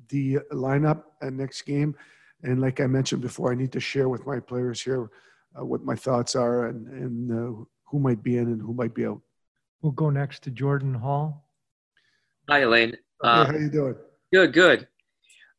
the 0.08 0.38
lineup 0.52 1.02
next 1.22 1.62
game. 1.62 1.94
And 2.42 2.60
like 2.60 2.80
I 2.80 2.86
mentioned 2.86 3.22
before, 3.22 3.52
I 3.52 3.54
need 3.54 3.72
to 3.72 3.80
share 3.80 4.08
with 4.08 4.26
my 4.26 4.40
players 4.40 4.80
here 4.80 5.10
uh, 5.58 5.64
what 5.64 5.84
my 5.84 5.96
thoughts 5.96 6.34
are 6.34 6.66
and, 6.66 6.86
and 6.88 7.32
uh, 7.32 7.64
who 7.84 7.98
might 7.98 8.22
be 8.22 8.36
in 8.36 8.46
and 8.48 8.60
who 8.60 8.74
might 8.74 8.94
be 8.94 9.06
out. 9.06 9.20
We'll 9.82 9.92
go 9.92 10.10
next 10.10 10.42
to 10.44 10.50
Jordan 10.50 10.94
Hall. 10.94 11.43
Hi, 12.48 12.58
Alain. 12.58 12.94
Uh, 13.22 13.46
how 13.46 13.52
you 13.56 13.70
doing? 13.70 13.94
Good, 14.32 14.52
good. 14.52 14.86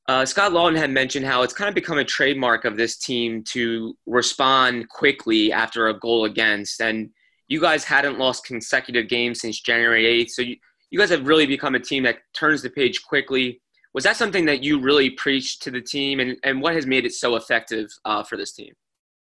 Uh, 0.08 0.24
Scott 0.24 0.52
Laughton 0.52 0.78
had 0.78 0.92
mentioned 0.92 1.26
how 1.26 1.42
it's 1.42 1.54
kind 1.54 1.68
of 1.68 1.74
become 1.74 1.98
a 1.98 2.04
trademark 2.04 2.64
of 2.64 2.78
this 2.78 2.98
team 2.98 3.44
to 3.46 3.98
respond 4.06 4.88
quickly 4.90 5.52
after 5.52 5.88
a 5.88 6.00
goal 6.00 6.26
against. 6.26 6.80
And 6.80 7.10
you 7.48 7.60
guys 7.60 7.84
hadn't 7.84 8.20
lost 8.20 8.46
consecutive 8.46 9.10
games 9.10 9.42
since 9.42 9.60
January 9.60 10.04
8th. 10.04 10.30
So 10.30 10.42
you, 10.44 10.58
you 10.92 11.00
guys 11.00 11.10
have 11.10 11.26
really 11.26 11.48
become 11.48 11.74
a 11.74 11.80
team 11.80 12.04
that 12.04 12.18
turns 12.34 12.62
the 12.62 12.70
page 12.70 13.04
quickly, 13.04 13.62
was 13.96 14.04
that 14.04 14.18
something 14.18 14.46
that 14.46 14.62
you 14.62 14.80
really 14.80 15.10
preached 15.10 15.64
to 15.64 15.72
the 15.72 15.82
team, 15.82 16.20
and, 16.20 16.38
and 16.44 16.62
what 16.62 16.76
has 16.76 16.86
made 16.86 17.06
it 17.06 17.14
so 17.14 17.38
effective 17.38 17.88
uh, 18.04 18.24
for 18.24 18.38
this 18.38 18.52
team? 18.52 18.74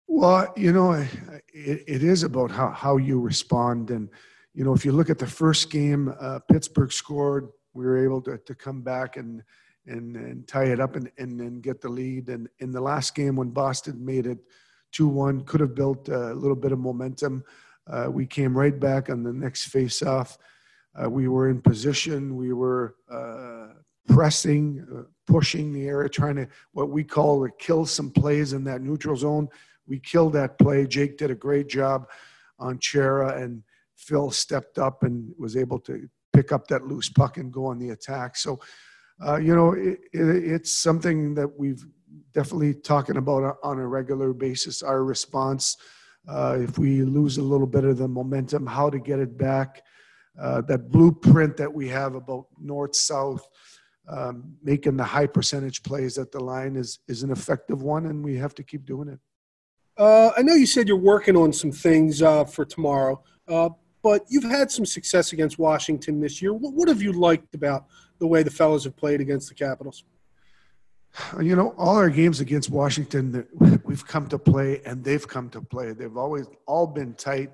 Well, 0.07 0.51
you 0.57 0.73
know, 0.73 0.93
it, 0.93 1.83
it 1.87 2.03
is 2.03 2.23
about 2.23 2.51
how, 2.51 2.71
how 2.71 2.97
you 2.97 3.21
respond. 3.21 3.91
And, 3.91 4.09
you 4.53 4.63
know, 4.63 4.73
if 4.73 4.85
you 4.85 4.91
look 4.91 5.09
at 5.09 5.19
the 5.19 5.27
first 5.27 5.71
game, 5.71 6.13
uh, 6.19 6.39
Pittsburgh 6.51 6.91
scored. 6.91 7.49
We 7.73 7.85
were 7.85 8.03
able 8.03 8.21
to, 8.23 8.37
to 8.37 8.55
come 8.55 8.81
back 8.81 9.17
and, 9.17 9.41
and, 9.87 10.15
and 10.15 10.47
tie 10.47 10.65
it 10.65 10.79
up 10.79 10.95
and, 10.95 11.11
and, 11.17 11.41
and 11.41 11.63
get 11.63 11.81
the 11.81 11.89
lead. 11.89 12.29
And 12.29 12.47
in 12.59 12.71
the 12.71 12.81
last 12.81 13.15
game, 13.15 13.35
when 13.35 13.49
Boston 13.49 14.05
made 14.05 14.27
it 14.27 14.37
2 14.91 15.07
1, 15.07 15.45
could 15.45 15.59
have 15.59 15.73
built 15.73 16.07
a 16.09 16.33
little 16.33 16.55
bit 16.55 16.71
of 16.71 16.79
momentum. 16.79 17.43
Uh, 17.87 18.07
we 18.09 18.25
came 18.25 18.55
right 18.55 18.79
back 18.79 19.09
on 19.09 19.23
the 19.23 19.33
next 19.33 19.65
face 19.65 20.03
off. 20.03 20.37
Uh, 21.01 21.09
we 21.09 21.27
were 21.27 21.49
in 21.49 21.59
position. 21.61 22.35
We 22.35 22.53
were 22.53 22.95
uh, 23.11 23.73
pressing, 24.07 24.85
uh, 24.95 25.01
pushing 25.25 25.73
the 25.73 25.87
area, 25.87 26.09
trying 26.09 26.35
to 26.35 26.47
what 26.73 26.89
we 26.89 27.03
call 27.03 27.47
kill 27.57 27.85
some 27.85 28.11
plays 28.11 28.53
in 28.53 28.63
that 28.65 28.81
neutral 28.81 29.15
zone. 29.15 29.49
we 29.87 29.99
killed 29.99 30.33
that 30.33 30.59
play. 30.59 30.85
Jake 30.85 31.17
did 31.17 31.31
a 31.31 31.35
great 31.35 31.67
job 31.67 32.07
on 32.59 32.77
Chara, 32.79 33.41
and 33.41 33.63
Phil 34.03 34.31
stepped 34.31 34.77
up 34.77 35.03
and 35.03 35.33
was 35.37 35.55
able 35.55 35.79
to 35.79 36.07
pick 36.33 36.51
up 36.51 36.67
that 36.67 36.85
loose 36.85 37.09
puck 37.09 37.37
and 37.37 37.51
go 37.51 37.65
on 37.65 37.79
the 37.79 37.89
attack. 37.89 38.35
So, 38.35 38.59
uh, 39.25 39.37
you 39.37 39.55
know, 39.55 39.73
it, 39.73 39.99
it, 40.11 40.51
it's 40.53 40.75
something 40.75 41.35
that 41.35 41.47
we've 41.57 41.83
definitely 42.33 42.73
talking 42.73 43.17
about 43.17 43.57
on 43.63 43.79
a 43.79 43.87
regular 43.87 44.33
basis. 44.33 44.83
Our 44.83 45.03
response, 45.03 45.77
uh, 46.27 46.57
if 46.59 46.77
we 46.77 47.03
lose 47.03 47.37
a 47.37 47.43
little 47.43 47.67
bit 47.67 47.85
of 47.85 47.97
the 47.97 48.07
momentum, 48.07 48.65
how 48.65 48.89
to 48.89 48.99
get 48.99 49.19
it 49.19 49.37
back. 49.37 49.83
Uh, 50.39 50.61
that 50.61 50.89
blueprint 50.89 51.55
that 51.57 51.71
we 51.71 51.87
have 51.87 52.15
about 52.15 52.47
north 52.59 52.95
south, 52.95 53.47
um, 54.09 54.55
making 54.63 54.97
the 54.97 55.03
high 55.03 55.27
percentage 55.27 55.83
plays 55.83 56.17
at 56.17 56.31
the 56.31 56.39
line 56.39 56.75
is 56.75 56.99
is 57.07 57.21
an 57.21 57.31
effective 57.31 57.83
one, 57.83 58.07
and 58.07 58.23
we 58.23 58.35
have 58.35 58.55
to 58.55 58.63
keep 58.63 58.83
doing 58.83 59.09
it. 59.09 59.19
Uh, 59.95 60.31
I 60.35 60.41
know 60.41 60.55
you 60.55 60.65
said 60.65 60.87
you're 60.87 60.97
working 60.97 61.37
on 61.37 61.53
some 61.53 61.71
things 61.71 62.23
uh, 62.23 62.45
for 62.45 62.65
tomorrow, 62.65 63.23
uh, 63.47 63.69
but 64.03 64.25
you've 64.27 64.43
had 64.43 64.69
some 64.69 64.85
success 64.85 65.33
against 65.33 65.57
Washington 65.57 66.19
this 66.19 66.41
year. 66.41 66.53
What, 66.53 66.73
what 66.73 66.87
have 66.89 67.01
you 67.01 67.13
liked 67.13 67.55
about 67.55 67.85
the 68.19 68.27
way 68.27 68.43
the 68.43 68.51
fellows 68.51 68.83
have 68.83 68.95
played 68.95 69.21
against 69.21 69.49
the 69.49 69.55
Capitals? 69.55 70.03
You 71.41 71.55
know, 71.55 71.73
all 71.77 71.95
our 71.95 72.09
games 72.09 72.39
against 72.39 72.69
Washington, 72.69 73.47
we've 73.85 74.05
come 74.05 74.27
to 74.29 74.37
play, 74.37 74.81
and 74.85 75.03
they've 75.03 75.27
come 75.27 75.49
to 75.51 75.61
play. 75.61 75.93
They've 75.93 76.17
always 76.17 76.47
all 76.65 76.87
been 76.87 77.13
tight, 77.13 77.51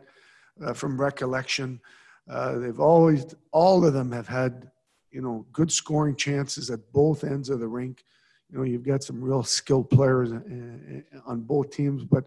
uh, 0.63 0.73
from 0.73 0.99
recollection. 0.99 1.79
Uh, 2.29 2.59
they've 2.59 2.79
always, 2.79 3.35
all 3.51 3.85
of 3.85 3.93
them 3.93 4.11
have 4.11 4.27
had, 4.27 4.69
you 5.11 5.21
know, 5.21 5.45
good 5.51 5.71
scoring 5.71 6.15
chances 6.15 6.69
at 6.69 6.79
both 6.93 7.23
ends 7.23 7.49
of 7.49 7.59
the 7.59 7.67
rink. 7.67 8.03
You 8.51 8.57
know, 8.57 8.63
you've 8.63 8.85
got 8.85 9.03
some 9.03 9.21
real 9.21 9.43
skilled 9.43 9.89
players 9.89 10.31
uh, 10.31 10.35
uh, 10.37 11.19
on 11.25 11.41
both 11.41 11.71
teams. 11.71 12.03
But 12.03 12.25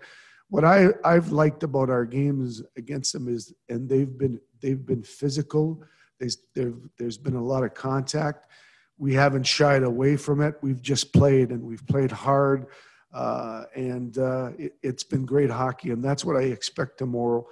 what 0.52 0.64
I 0.64 0.88
I've 1.04 1.32
liked 1.32 1.62
about 1.62 1.88
our 1.90 2.04
games 2.04 2.62
against 2.76 3.12
them 3.12 3.26
is, 3.28 3.52
and 3.68 3.88
they've 3.88 4.16
been 4.22 4.40
they've 4.60 4.84
been 4.84 5.02
physical. 5.02 5.82
There's 6.20 6.38
there's 6.98 7.18
been 7.18 7.36
a 7.36 7.44
lot 7.52 7.64
of 7.64 7.74
contact 7.74 8.46
we 9.02 9.14
haven't 9.14 9.42
shied 9.42 9.82
away 9.82 10.16
from 10.16 10.40
it. 10.40 10.54
We've 10.62 10.80
just 10.80 11.12
played 11.12 11.50
and 11.50 11.60
we've 11.60 11.84
played 11.88 12.12
hard. 12.12 12.66
Uh, 13.12 13.64
and 13.74 14.16
uh, 14.16 14.50
it, 14.56 14.74
has 14.84 15.02
been 15.02 15.26
great 15.26 15.50
hockey, 15.50 15.90
and 15.90 16.02
that's 16.02 16.24
what 16.24 16.36
I 16.36 16.42
expect 16.42 16.98
tomorrow. 16.98 17.44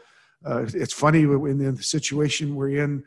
Uh, 0.45 0.65
it's 0.73 0.95
funny 0.95 1.23
in 1.23 1.75
the 1.75 1.83
situation 1.83 2.55
we're 2.55 2.83
in. 2.85 3.03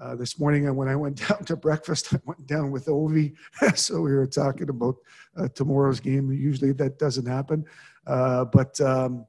Uh, 0.00 0.16
this 0.16 0.40
morning, 0.40 0.74
when 0.74 0.88
I 0.88 0.96
went 0.96 1.16
down 1.28 1.44
to 1.44 1.54
breakfast, 1.54 2.14
I 2.14 2.18
went 2.24 2.46
down 2.46 2.70
with 2.70 2.86
Ovi, 2.86 3.34
so 3.76 4.00
we 4.00 4.14
were 4.14 4.26
talking 4.26 4.70
about 4.70 4.96
uh, 5.36 5.48
tomorrow's 5.48 6.00
game. 6.00 6.32
Usually, 6.32 6.72
that 6.72 6.98
doesn't 6.98 7.26
happen, 7.26 7.66
uh, 8.06 8.46
but 8.46 8.80
um, 8.80 9.26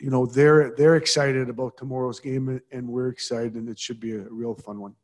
you 0.00 0.10
know 0.10 0.26
they're 0.26 0.74
they're 0.76 0.96
excited 0.96 1.48
about 1.48 1.76
tomorrow's 1.76 2.20
game, 2.20 2.60
and 2.72 2.88
we're 2.88 3.08
excited, 3.08 3.54
and 3.54 3.68
it 3.68 3.78
should 3.78 4.00
be 4.00 4.14
a 4.14 4.26
real 4.30 4.54
fun 4.54 4.80
one 4.80 4.94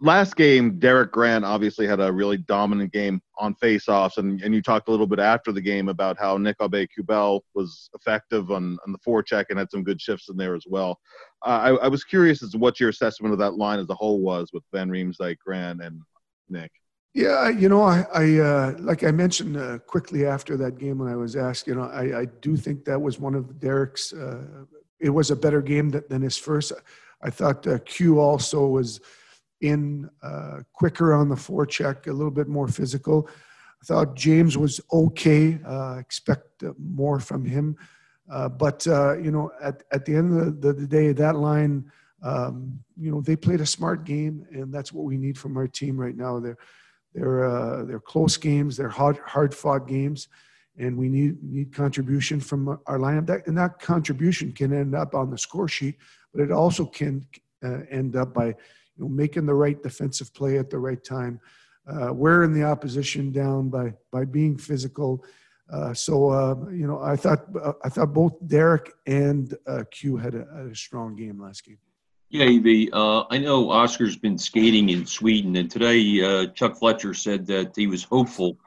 last 0.00 0.36
game, 0.36 0.78
Derek 0.78 1.12
Grant 1.12 1.44
obviously 1.44 1.86
had 1.86 2.00
a 2.00 2.12
really 2.12 2.36
dominant 2.36 2.92
game 2.92 3.20
on 3.38 3.54
faceoffs, 3.56 4.18
and, 4.18 4.40
and 4.42 4.54
you 4.54 4.62
talked 4.62 4.88
a 4.88 4.90
little 4.90 5.06
bit 5.06 5.18
after 5.18 5.52
the 5.52 5.60
game 5.60 5.88
about 5.88 6.18
how 6.18 6.36
Nick 6.36 6.58
Aube-Kubel 6.58 7.40
was 7.54 7.90
effective 7.94 8.50
on, 8.50 8.78
on 8.86 8.92
the 8.92 8.98
forecheck 8.98 9.46
and 9.50 9.58
had 9.58 9.70
some 9.70 9.82
good 9.82 10.00
shifts 10.00 10.28
in 10.28 10.36
there 10.36 10.54
as 10.54 10.64
well. 10.68 11.00
Uh, 11.44 11.76
I, 11.80 11.86
I, 11.86 11.88
was 11.88 12.04
curious 12.04 12.42
as 12.42 12.50
to 12.50 12.58
what 12.58 12.80
your 12.80 12.90
assessment 12.90 13.32
of 13.32 13.38
that 13.38 13.54
line 13.54 13.78
as 13.78 13.88
a 13.90 13.94
whole 13.94 14.20
was 14.20 14.50
with 14.52 14.62
Van 14.72 14.90
Riemsdyk, 14.90 15.38
Grant, 15.38 15.82
and 15.82 16.00
Nick. 16.48 16.70
Yeah, 17.14 17.48
you 17.48 17.68
know, 17.68 17.82
I, 17.82 18.04
I 18.12 18.38
uh, 18.40 18.74
like 18.80 19.04
I 19.04 19.12
mentioned 19.12 19.56
uh, 19.56 19.78
quickly 19.78 20.26
after 20.26 20.56
that 20.56 20.78
game 20.78 20.98
when 20.98 21.08
I 21.08 21.14
was 21.14 21.36
asked, 21.36 21.68
you 21.68 21.76
know, 21.76 21.82
I, 21.84 22.22
I 22.22 22.24
do 22.40 22.56
think 22.56 22.84
that 22.86 23.00
was 23.00 23.20
one 23.20 23.36
of 23.36 23.60
Derek's. 23.60 24.12
Uh, 24.12 24.42
it 24.98 25.10
was 25.10 25.30
a 25.30 25.36
better 25.36 25.62
game 25.62 25.90
than, 25.90 26.02
than 26.08 26.22
his 26.22 26.36
first. 26.36 26.72
I 27.22 27.30
thought 27.30 27.64
uh, 27.68 27.78
Q 27.84 28.18
also 28.18 28.66
was 28.66 29.00
in 29.60 30.10
uh, 30.24 30.60
quicker 30.72 31.14
on 31.14 31.28
the 31.28 31.36
forecheck, 31.36 32.08
a 32.08 32.12
little 32.12 32.32
bit 32.32 32.48
more 32.48 32.66
physical. 32.66 33.28
I 33.80 33.84
thought 33.86 34.16
James 34.16 34.58
was 34.58 34.80
okay. 34.92 35.60
Uh, 35.64 35.96
expect 36.00 36.64
more 36.78 37.20
from 37.20 37.44
him. 37.44 37.76
But, 38.26 38.86
you 38.86 39.30
know, 39.30 39.52
at, 39.62 39.84
at 39.92 40.04
the 40.04 40.16
end 40.16 40.36
of 40.40 40.60
the, 40.60 40.72
the 40.72 40.86
day, 40.86 41.12
that 41.12 41.36
line, 41.36 41.92
um, 42.22 42.80
you 42.96 43.10
know, 43.10 43.20
they 43.20 43.36
played 43.36 43.60
a 43.60 43.66
smart 43.66 44.04
game, 44.04 44.46
and 44.50 44.72
that's 44.72 44.92
what 44.92 45.04
we 45.04 45.16
need 45.16 45.38
from 45.38 45.56
our 45.56 45.68
team 45.68 45.96
right 45.96 46.16
now. 46.16 46.40
They're, 46.40 46.58
they're, 47.14 47.44
uh, 47.44 47.84
they're 47.84 48.00
close 48.00 48.36
games, 48.36 48.76
they're 48.76 48.88
hard, 48.88 49.18
hard 49.24 49.54
fought 49.54 49.86
games, 49.86 50.28
and 50.76 50.96
we 50.96 51.08
need, 51.08 51.42
need 51.42 51.72
contribution 51.72 52.40
from 52.40 52.68
our 52.86 52.98
lineup. 52.98 53.26
That, 53.26 53.46
and 53.46 53.56
that 53.56 53.78
contribution 53.78 54.52
can 54.52 54.72
end 54.72 54.94
up 54.94 55.14
on 55.14 55.30
the 55.30 55.38
score 55.38 55.68
sheet, 55.68 55.96
but 56.32 56.42
it 56.42 56.50
also 56.50 56.84
can 56.84 57.26
uh, 57.64 57.80
end 57.90 58.16
up 58.16 58.34
by 58.34 58.46
you 58.46 58.54
know, 58.98 59.08
making 59.08 59.46
the 59.46 59.54
right 59.54 59.80
defensive 59.82 60.32
play 60.34 60.58
at 60.58 60.70
the 60.70 60.78
right 60.78 61.02
time, 61.02 61.40
uh, 61.88 62.12
wearing 62.12 62.52
the 62.52 62.64
opposition 62.64 63.32
down 63.32 63.68
by 63.68 63.92
by 64.10 64.24
being 64.24 64.56
physical. 64.56 65.24
Uh, 65.72 65.94
so 65.94 66.30
uh, 66.30 66.54
you 66.70 66.86
know, 66.86 67.00
I 67.00 67.16
thought 67.16 67.46
I 67.84 67.88
thought 67.88 68.12
both 68.12 68.34
Derek 68.46 68.92
and 69.06 69.56
uh, 69.66 69.84
Q 69.90 70.16
had 70.16 70.34
a, 70.34 70.46
had 70.56 70.66
a, 70.66 70.74
strong 70.74 71.16
game 71.16 71.40
last 71.40 71.64
game. 71.64 71.78
Yeah, 72.34 72.58
the 72.58 72.90
uh, 72.92 73.22
I 73.30 73.38
know 73.38 73.70
Oskar's 73.70 74.16
been 74.16 74.36
skating 74.36 74.88
in 74.88 75.06
Sweden, 75.06 75.54
and 75.54 75.70
today 75.70 76.20
uh, 76.20 76.46
Chuck 76.48 76.76
Fletcher 76.76 77.14
said 77.14 77.46
that 77.46 77.74
he 77.76 77.86
was 77.86 78.02
hopeful 78.02 78.58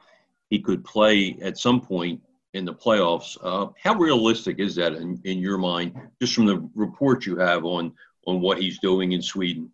he 0.48 0.58
could 0.58 0.82
play 0.82 1.36
at 1.42 1.58
some 1.58 1.78
point 1.78 2.18
in 2.54 2.64
the 2.64 2.72
playoffs. 2.72 3.36
how 3.76 3.94
realistic 3.96 4.58
is 4.58 4.74
that 4.76 4.94
in, 4.94 5.20
in 5.24 5.36
your 5.40 5.58
mind, 5.58 5.94
just 6.18 6.32
from 6.32 6.46
the 6.46 6.66
report 6.74 7.26
you 7.26 7.36
have 7.36 7.66
on 7.66 7.92
on 8.26 8.40
what 8.40 8.56
he's 8.56 8.78
doing 8.78 9.12
in 9.12 9.20
Sweden? 9.20 9.70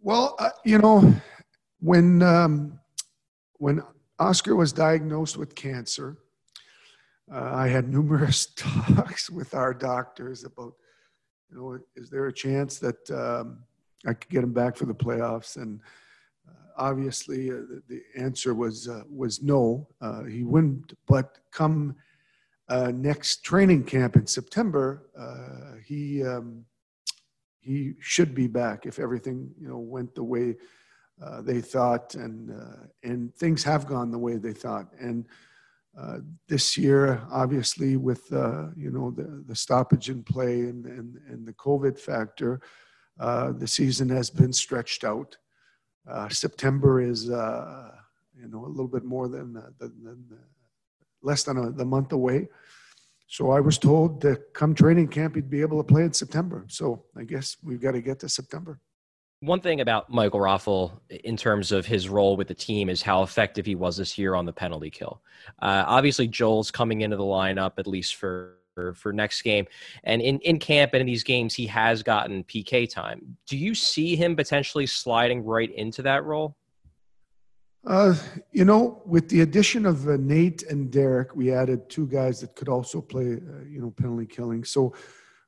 Well, 0.00 0.34
uh, 0.40 0.50
you 0.64 0.78
know, 0.78 1.14
when 1.78 2.20
um, 2.20 2.80
when 3.58 3.80
Oscar 4.18 4.56
was 4.56 4.72
diagnosed 4.72 5.36
with 5.36 5.54
cancer, 5.54 6.16
uh, 7.32 7.48
I 7.54 7.68
had 7.68 7.88
numerous 7.88 8.46
talks 8.56 9.30
with 9.30 9.54
our 9.54 9.72
doctors 9.72 10.42
about, 10.42 10.74
you 11.50 11.56
know, 11.56 11.78
is 11.94 12.10
there 12.10 12.26
a 12.26 12.32
chance 12.32 12.78
that 12.78 13.10
um, 13.10 13.58
I 14.06 14.14
could 14.14 14.30
get 14.30 14.44
him 14.44 14.52
back 14.52 14.76
for 14.76 14.86
the 14.86 14.94
playoffs? 14.94 15.56
And 15.56 15.80
uh, 16.48 16.52
obviously, 16.76 17.50
uh, 17.50 17.62
the 17.88 18.02
answer 18.16 18.54
was 18.54 18.88
uh, 18.88 19.02
was 19.10 19.42
no. 19.42 19.88
Uh, 20.00 20.24
he 20.24 20.44
wouldn't. 20.44 20.94
But 21.06 21.38
come 21.50 21.96
next 22.68 23.42
training 23.44 23.84
camp 23.84 24.16
in 24.16 24.26
September, 24.26 25.08
he. 25.84 26.24
Um, 26.24 26.64
he 27.66 27.94
should 27.98 28.32
be 28.32 28.46
back 28.46 28.86
if 28.86 29.00
everything 29.00 29.50
you 29.60 29.68
know 29.68 29.78
went 29.78 30.14
the 30.14 30.22
way 30.22 30.54
uh, 31.20 31.42
they 31.42 31.60
thought, 31.60 32.14
and 32.14 32.52
uh, 32.52 32.86
and 33.02 33.34
things 33.34 33.64
have 33.64 33.86
gone 33.86 34.12
the 34.12 34.18
way 34.18 34.36
they 34.36 34.52
thought. 34.52 34.86
And 35.00 35.26
uh, 35.98 36.18
this 36.46 36.76
year, 36.76 37.22
obviously, 37.30 37.96
with 37.96 38.30
uh, 38.32 38.66
you 38.76 38.90
know 38.90 39.10
the, 39.10 39.44
the 39.46 39.56
stoppage 39.56 40.10
in 40.10 40.22
play 40.22 40.60
and 40.60 40.84
and, 40.84 41.16
and 41.28 41.46
the 41.46 41.54
COVID 41.54 41.98
factor, 41.98 42.60
uh, 43.18 43.52
the 43.52 43.66
season 43.66 44.08
has 44.10 44.28
been 44.28 44.52
stretched 44.52 45.04
out. 45.04 45.36
Uh, 46.08 46.28
September 46.28 47.00
is 47.00 47.26
you 47.26 48.48
know 48.48 48.66
a 48.66 48.68
little 48.68 48.88
bit 48.88 49.04
more 49.04 49.28
than, 49.28 49.54
than, 49.78 49.92
than 50.04 50.24
less 51.22 51.44
than 51.44 51.56
a, 51.56 51.70
the 51.70 51.84
month 51.84 52.12
away. 52.12 52.48
So 53.28 53.50
I 53.50 53.60
was 53.60 53.78
told 53.78 54.20
that 54.20 54.54
come 54.54 54.74
training 54.74 55.08
camp, 55.08 55.34
he'd 55.34 55.50
be 55.50 55.60
able 55.60 55.82
to 55.82 55.84
play 55.84 56.04
in 56.04 56.12
September. 56.12 56.64
So 56.68 57.04
I 57.16 57.24
guess 57.24 57.56
we've 57.62 57.80
got 57.80 57.92
to 57.92 58.00
get 58.00 58.20
to 58.20 58.28
September. 58.28 58.78
One 59.40 59.60
thing 59.60 59.80
about 59.80 60.08
Michael 60.10 60.40
Raffl 60.40 60.92
in 61.10 61.36
terms 61.36 61.70
of 61.70 61.84
his 61.84 62.08
role 62.08 62.36
with 62.36 62.48
the 62.48 62.54
team 62.54 62.88
is 62.88 63.02
how 63.02 63.22
effective 63.22 63.66
he 63.66 63.74
was 63.74 63.96
this 63.96 64.16
year 64.16 64.34
on 64.34 64.46
the 64.46 64.52
penalty 64.52 64.90
kill. 64.90 65.20
Uh, 65.60 65.84
obviously, 65.86 66.26
Joel's 66.26 66.70
coming 66.70 67.02
into 67.02 67.16
the 67.16 67.22
lineup 67.22 67.72
at 67.78 67.86
least 67.86 68.16
for 68.16 68.56
for 68.94 69.12
next 69.12 69.42
game. 69.42 69.66
And 70.04 70.20
in, 70.20 70.38
in 70.40 70.58
camp 70.58 70.92
and 70.92 71.00
in 71.00 71.06
these 71.06 71.24
games, 71.24 71.54
he 71.54 71.66
has 71.66 72.02
gotten 72.02 72.44
PK 72.44 72.88
time. 72.88 73.36
Do 73.46 73.56
you 73.56 73.74
see 73.74 74.16
him 74.16 74.36
potentially 74.36 74.86
sliding 74.86 75.44
right 75.44 75.72
into 75.74 76.02
that 76.02 76.24
role? 76.24 76.56
Uh, 77.86 78.14
you 78.50 78.64
know, 78.64 79.00
with 79.06 79.28
the 79.28 79.42
addition 79.42 79.86
of 79.86 80.08
uh, 80.08 80.16
Nate 80.18 80.64
and 80.64 80.90
Derek, 80.90 81.36
we 81.36 81.52
added 81.52 81.88
two 81.88 82.06
guys 82.08 82.40
that 82.40 82.56
could 82.56 82.68
also 82.68 83.00
play, 83.00 83.34
uh, 83.34 83.64
you 83.68 83.80
know, 83.80 83.92
penalty 83.96 84.26
killing. 84.26 84.64
So 84.64 84.92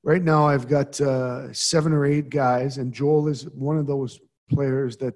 right 0.02 0.22
now 0.22 0.46
I've 0.46 0.68
got 0.68 1.00
uh, 1.00 1.52
seven 1.52 1.92
or 1.92 2.04
eight 2.04 2.30
guys, 2.30 2.78
and 2.78 2.92
Joel 2.92 3.28
is 3.28 3.48
one 3.50 3.78
of 3.78 3.86
those 3.86 4.20
players 4.50 4.96
that 4.98 5.14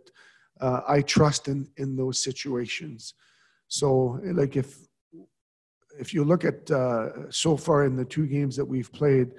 uh, 0.60 0.80
I 0.88 1.02
trust 1.02 1.48
in 1.48 1.68
in 1.76 1.96
those 1.96 2.22
situations. 2.22 3.14
So, 3.68 4.20
like 4.24 4.56
if 4.56 4.78
if 5.98 6.14
you 6.14 6.24
look 6.24 6.44
at 6.44 6.70
uh, 6.70 7.30
so 7.30 7.56
far 7.56 7.84
in 7.84 7.96
the 7.96 8.04
two 8.04 8.26
games 8.26 8.56
that 8.56 8.64
we've 8.64 8.92
played, 8.92 9.32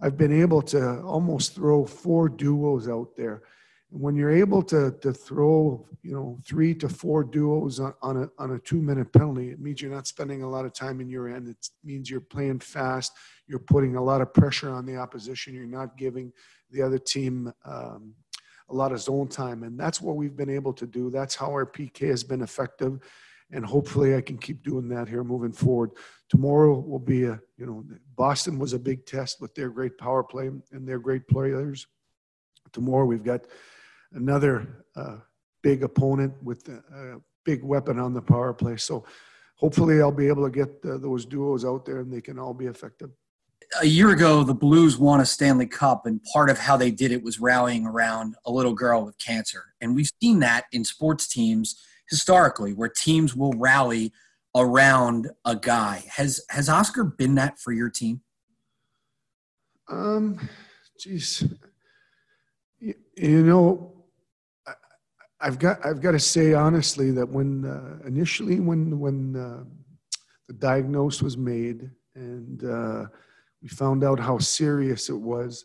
I've 0.00 0.16
been 0.16 0.38
able 0.40 0.62
to 0.62 1.00
almost 1.02 1.54
throw 1.54 1.84
four 1.84 2.28
duos 2.28 2.88
out 2.88 3.16
there 3.16 3.42
when 3.90 4.14
you're 4.14 4.30
able 4.30 4.62
to 4.62 4.92
to 5.00 5.12
throw 5.12 5.86
you 6.02 6.12
know 6.12 6.38
three 6.46 6.74
to 6.74 6.88
four 6.88 7.24
duos 7.24 7.80
on, 7.80 7.92
on 8.02 8.16
a 8.22 8.30
on 8.38 8.52
a 8.52 8.58
two 8.60 8.80
minute 8.80 9.12
penalty, 9.12 9.50
it 9.50 9.60
means 9.60 9.82
you're 9.82 9.90
not 9.90 10.06
spending 10.06 10.42
a 10.42 10.48
lot 10.48 10.64
of 10.64 10.72
time 10.72 11.00
in 11.00 11.08
your 11.08 11.28
end. 11.28 11.48
It 11.48 11.68
means 11.84 12.08
you're 12.08 12.20
playing 12.20 12.60
fast. 12.60 13.12
You're 13.50 13.58
putting 13.58 13.96
a 13.96 14.02
lot 14.02 14.20
of 14.20 14.32
pressure 14.32 14.70
on 14.70 14.86
the 14.86 14.96
opposition. 14.96 15.54
You're 15.54 15.66
not 15.66 15.98
giving 15.98 16.32
the 16.70 16.82
other 16.82 16.98
team 16.98 17.52
um, 17.64 18.14
a 18.68 18.74
lot 18.74 18.92
of 18.92 19.00
zone 19.00 19.26
time, 19.26 19.64
and 19.64 19.78
that's 19.78 20.00
what 20.00 20.14
we've 20.14 20.36
been 20.36 20.48
able 20.48 20.72
to 20.74 20.86
do. 20.86 21.10
That's 21.10 21.34
how 21.34 21.50
our 21.50 21.66
PK 21.66 22.08
has 22.10 22.22
been 22.22 22.42
effective, 22.42 23.00
and 23.50 23.66
hopefully 23.66 24.14
I 24.14 24.20
can 24.20 24.38
keep 24.38 24.62
doing 24.62 24.88
that 24.90 25.08
here 25.08 25.24
moving 25.24 25.50
forward. 25.50 25.90
Tomorrow 26.28 26.78
will 26.78 27.00
be 27.00 27.24
a 27.24 27.40
you 27.58 27.66
know 27.66 27.84
Boston 28.14 28.56
was 28.56 28.72
a 28.72 28.78
big 28.78 29.04
test 29.04 29.40
with 29.40 29.52
their 29.56 29.68
great 29.68 29.98
power 29.98 30.22
play 30.22 30.48
and 30.70 30.88
their 30.88 31.00
great 31.00 31.26
players. 31.26 31.88
Tomorrow 32.72 33.06
we've 33.06 33.24
got 33.24 33.40
another 34.12 34.84
uh, 34.94 35.16
big 35.60 35.82
opponent 35.82 36.34
with 36.42 36.68
a, 36.68 37.20
big 37.44 37.64
weapon 37.64 37.98
on 37.98 38.12
the 38.12 38.20
power 38.20 38.52
play. 38.52 38.76
So 38.76 39.04
hopefully 39.56 40.02
I'll 40.02 40.12
be 40.12 40.28
able 40.28 40.44
to 40.44 40.50
get 40.50 40.68
uh, 40.84 40.98
those 40.98 41.24
duos 41.24 41.64
out 41.64 41.86
there 41.86 42.00
and 42.00 42.12
they 42.12 42.20
can 42.20 42.38
all 42.38 42.52
be 42.52 42.66
effective. 42.66 43.10
A 43.80 43.86
year 43.86 44.10
ago, 44.10 44.42
the 44.42 44.54
Blues 44.54 44.98
won 44.98 45.20
a 45.20 45.26
Stanley 45.26 45.66
Cup, 45.66 46.06
and 46.06 46.22
part 46.24 46.50
of 46.50 46.58
how 46.58 46.76
they 46.76 46.90
did 46.90 47.12
it 47.12 47.22
was 47.22 47.38
rallying 47.38 47.86
around 47.86 48.34
a 48.44 48.50
little 48.50 48.74
girl 48.74 49.04
with 49.04 49.16
cancer. 49.18 49.74
And 49.80 49.94
we've 49.94 50.10
seen 50.20 50.40
that 50.40 50.64
in 50.72 50.84
sports 50.84 51.28
teams 51.28 51.80
historically, 52.08 52.72
where 52.72 52.88
teams 52.88 53.36
will 53.36 53.52
rally 53.52 54.12
around 54.56 55.30
a 55.44 55.54
guy. 55.54 56.04
Has 56.08 56.44
has 56.50 56.68
Oskar 56.68 57.04
been 57.04 57.36
that 57.36 57.58
for 57.58 57.72
your 57.72 57.88
team? 57.88 58.22
Um, 59.88 60.48
geez, 60.98 61.44
you, 62.78 62.94
you 63.16 63.44
know, 63.44 64.00
I've 65.40 65.58
got 65.58 65.84
I've 65.84 66.00
got 66.00 66.12
to 66.12 66.18
say 66.18 66.52
honestly 66.52 67.10
that 67.12 67.28
when 67.28 67.64
uh, 67.64 68.06
initially 68.06 68.60
when 68.60 68.98
when 68.98 69.36
uh, 69.36 69.64
the 70.48 70.54
diagnosis 70.54 71.22
was 71.22 71.36
made 71.36 71.90
and 72.14 72.64
uh, 72.64 73.06
we 73.62 73.68
found 73.68 74.04
out 74.04 74.18
how 74.18 74.38
serious 74.38 75.08
it 75.08 75.20
was, 75.20 75.64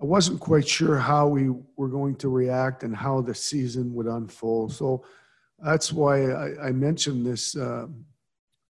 I 0.00 0.04
wasn't 0.04 0.40
quite 0.40 0.66
sure 0.66 0.98
how 0.98 1.28
we 1.28 1.50
were 1.76 1.88
going 1.88 2.16
to 2.16 2.28
react 2.28 2.82
and 2.82 2.94
how 2.94 3.20
the 3.20 3.34
season 3.34 3.94
would 3.94 4.06
unfold. 4.06 4.72
So 4.72 5.04
that's 5.64 5.92
why 5.92 6.30
I, 6.30 6.68
I 6.68 6.72
mentioned 6.72 7.24
this. 7.24 7.56
Um, 7.56 8.04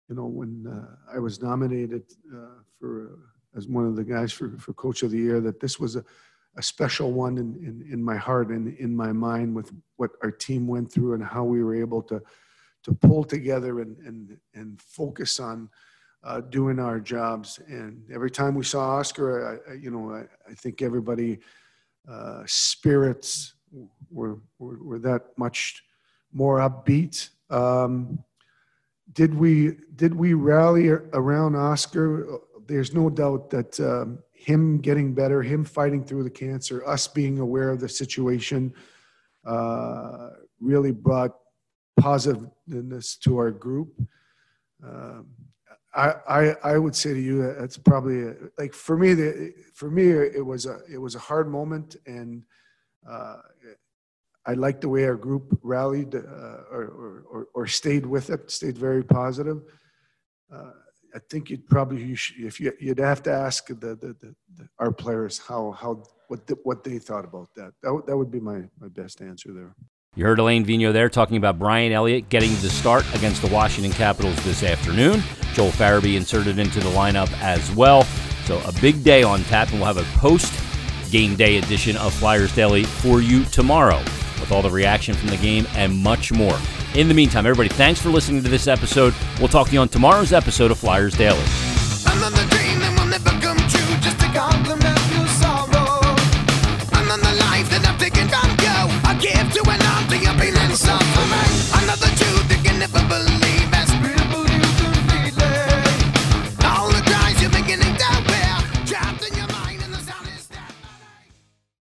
you 0.09 0.17
know, 0.17 0.27
when 0.27 0.67
uh, 0.67 1.15
I 1.15 1.21
was 1.21 1.41
nominated 1.41 2.03
uh, 2.35 2.63
for 2.81 3.21
as 3.57 3.69
one 3.69 3.87
of 3.87 3.95
the 3.95 4.03
guys 4.03 4.33
for 4.33 4.59
for 4.59 4.73
Coach 4.73 5.05
of 5.05 5.13
the 5.13 5.19
Year, 5.19 5.41
that 5.41 5.61
this 5.61 5.79
was 5.79 5.95
a 5.95 6.05
a 6.57 6.63
special 6.63 7.13
one 7.13 7.39
in, 7.39 7.55
in, 7.65 7.93
in 7.93 8.03
my 8.03 8.17
heart 8.17 8.49
and 8.49 8.77
in 8.79 8.95
my 8.95 9.13
mind 9.13 9.55
with 9.55 9.73
what 9.97 10.11
our 10.23 10.31
team 10.31 10.67
went 10.67 10.93
through 10.93 11.15
and 11.15 11.23
how 11.23 11.45
we 11.45 11.63
were 11.63 11.75
able 11.75 12.03
to 12.03 12.21
to 12.83 12.93
pull 12.93 13.23
together 13.23 13.81
and 13.81 13.97
and, 13.99 14.37
and 14.55 14.81
focus 14.81 15.39
on 15.39 15.69
uh, 16.23 16.41
doing 16.41 16.79
our 16.79 17.01
jobs. 17.01 17.61
And 17.69 18.03
every 18.13 18.31
time 18.31 18.55
we 18.55 18.65
saw 18.65 18.99
Oskar, 18.99 19.63
I, 19.69 19.73
I, 19.73 19.75
you 19.75 19.91
know, 19.91 20.13
I, 20.13 20.51
I 20.51 20.55
think 20.55 20.83
everybody 20.83 21.39
uh, 22.11 22.43
spirits 22.47 23.55
were, 24.11 24.39
were, 24.59 24.83
were 24.83 24.99
that 24.99 25.27
much 25.37 25.83
more 26.33 26.59
upbeat. 26.59 27.31
Um, 27.51 28.23
did 29.13 29.35
we 29.35 29.77
did 29.97 30.15
we 30.15 30.35
rally 30.35 30.89
around 30.89 31.57
Oskar? 31.57 32.39
There's 32.67 32.95
no 32.95 33.11
doubt 33.11 33.51
that 33.51 33.81
um, 33.81 34.21
him 34.33 34.79
getting 34.79 35.13
better, 35.15 35.43
him 35.43 35.65
fighting 35.65 36.05
through 36.05 36.23
the 36.23 36.31
cancer, 36.31 36.87
us 36.87 37.09
being 37.09 37.41
aware 37.41 37.71
of 37.71 37.81
the 37.81 37.89
situation, 37.89 38.73
uh, 39.45 40.31
really 40.61 40.93
brought 40.93 41.37
positiveness 41.99 43.17
to 43.17 43.37
our 43.39 43.51
group. 43.51 44.01
Um, 44.83 45.27
I, 45.93 46.57
I, 46.63 46.79
would 46.79 46.95
say 46.95 47.13
to 47.13 47.21
you 47.21 47.43
that 47.43 47.59
that's 47.59 47.77
probably 47.77 48.23
a, 48.23 48.35
like 48.59 48.73
for 48.73 48.97
me 48.97 49.13
the, 49.15 49.53
for 49.75 49.91
me 49.91 50.11
it 50.11 50.45
was 50.45 50.67
a 50.67 50.79
it 50.93 50.99
was 50.99 51.17
a 51.17 51.19
hard 51.19 51.51
moment 51.51 51.97
and 52.07 52.45
uh, 53.09 53.39
I 54.47 54.55
liked 54.55 54.83
the 54.83 54.89
way 54.89 55.05
our 55.05 55.17
group 55.17 55.59
rallied 55.63 56.15
uh, 56.15 56.19
or, 56.71 57.25
or, 57.31 57.49
or, 57.55 57.67
stayed 57.67 58.07
with 58.07 58.31
it 58.31 58.51
stayed 58.51 58.79
very 58.79 59.03
positive. 59.03 59.63
Uh, 60.53 60.71
I 61.15 61.19
think 61.29 61.51
you'd 61.51 61.69
probably 61.69 62.03
you 62.03 62.17
should, 62.17 62.45
if 62.45 62.61
you 62.61 62.73
you'd 62.81 62.99
have 62.99 63.23
to 63.25 63.33
ask 63.33 63.67
the, 63.67 63.75
the, 63.75 64.17
the, 64.21 64.35
the 64.57 64.69
our 64.79 64.93
players 64.93 65.39
how 65.39 65.73
how 65.73 66.05
what 66.29 66.47
the, 66.47 66.57
what 66.63 66.85
they 66.85 66.99
thought 66.99 67.25
about 67.25 67.49
that. 67.57 67.73
That 67.83 67.89
w- 67.89 68.05
that 68.07 68.17
would 68.17 68.31
be 68.31 68.41
my 68.41 68.63
my 68.79 68.89
best 68.89 69.21
answer 69.21 69.53
there. 69.53 69.75
You 70.17 70.25
heard 70.25 70.41
Alain 70.41 70.65
Vigneault 70.65 70.93
there 70.93 71.09
talking 71.09 71.37
about 71.37 71.57
Brian 71.57 71.93
Elliott 71.93 72.29
getting 72.31 72.51
the 72.57 72.69
start 72.69 73.05
against 73.15 73.43
the 73.43 73.49
Washington 73.49 73.93
Capitals 73.93 74.35
this 74.43 74.65
afternoon. 74.65 75.23
Joel 75.55 75.71
Farabee 75.71 76.17
inserted 76.17 76.59
into 76.59 76.81
the 76.81 76.91
lineup 76.91 77.31
as 77.41 77.71
well. 77.77 78.03
So 78.45 78.61
a 78.67 78.73
big 78.81 79.05
day 79.05 79.23
on 79.23 79.45
tap, 79.45 79.71
and 79.71 79.79
we'll 79.79 79.87
have 79.93 79.99
a 79.99 80.19
post 80.19 80.53
game 81.13 81.37
day 81.37 81.59
edition 81.59 81.97
of 81.97 82.13
Flyers 82.13 82.53
Daily 82.57 82.83
for 82.83 83.21
you 83.21 83.45
tomorrow 83.45 83.99
with 84.41 84.51
all 84.51 84.63
the 84.63 84.71
reaction 84.71 85.15
from 85.15 85.29
the 85.29 85.37
game 85.37 85.65
and 85.77 85.97
much 85.97 86.33
more. 86.33 86.59
In 86.97 87.07
the 87.07 87.15
meantime, 87.15 87.47
everybody, 87.47 87.69
thanks 87.69 88.03
for 88.03 88.09
listening 88.09 88.43
to 88.43 88.49
this 88.49 88.67
episode. 88.67 89.15
We'll 89.39 89.47
talk 89.47 89.69
to 89.69 89.73
you 89.73 89.79
on 89.79 89.89
tomorrow's 89.89 90.33
episode 90.33 90.73
of 90.73 90.79
Flyers 90.79 91.15
Daily. 91.15 91.39